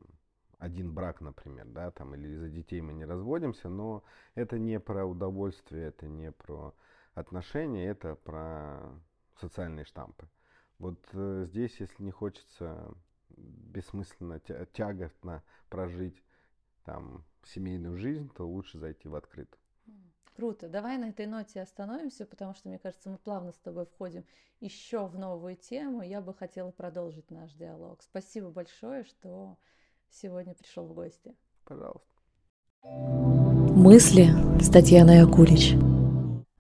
один 0.63 0.93
брак, 0.93 1.19
например, 1.19 1.67
да, 1.67 1.91
там, 1.91 2.15
или 2.15 2.29
из-за 2.29 2.47
детей 2.47 2.79
мы 2.79 2.93
не 2.93 3.03
разводимся, 3.03 3.67
но 3.67 4.01
это 4.33 4.57
не 4.57 4.79
про 4.79 5.05
удовольствие, 5.05 5.87
это 5.87 6.07
не 6.07 6.31
про 6.31 6.73
отношения, 7.15 7.87
это 7.87 8.15
про 8.15 8.79
социальные 9.35 9.83
штампы. 9.83 10.29
Вот 10.79 10.99
э, 11.11 11.45
здесь, 11.49 11.77
если 11.81 12.01
не 12.01 12.11
хочется 12.11 12.95
бессмысленно, 13.29 14.39
тягостно 14.39 15.43
прожить 15.69 16.23
там 16.85 17.25
семейную 17.43 17.97
жизнь, 17.97 18.29
то 18.29 18.47
лучше 18.47 18.79
зайти 18.79 19.09
в 19.09 19.15
открытую. 19.15 19.59
Круто. 20.35 20.69
Давай 20.69 20.97
на 20.97 21.09
этой 21.09 21.25
ноте 21.25 21.61
остановимся, 21.61 22.25
потому 22.25 22.53
что, 22.53 22.69
мне 22.69 22.79
кажется, 22.79 23.09
мы 23.09 23.17
плавно 23.17 23.51
с 23.51 23.59
тобой 23.59 23.85
входим 23.85 24.25
еще 24.61 25.07
в 25.07 25.17
новую 25.17 25.57
тему. 25.57 26.01
Я 26.03 26.21
бы 26.21 26.33
хотела 26.33 26.71
продолжить 26.71 27.29
наш 27.31 27.51
диалог. 27.51 28.01
Спасибо 28.01 28.49
большое, 28.49 29.03
что 29.03 29.57
сегодня 30.13 30.53
пришел 30.53 30.85
в 30.85 30.93
гости. 30.93 31.33
Пожалуйста. 31.65 32.07
Мысли 33.75 34.27
с 34.61 34.69
Татьяной 34.69 35.23
Акулич. 35.23 35.73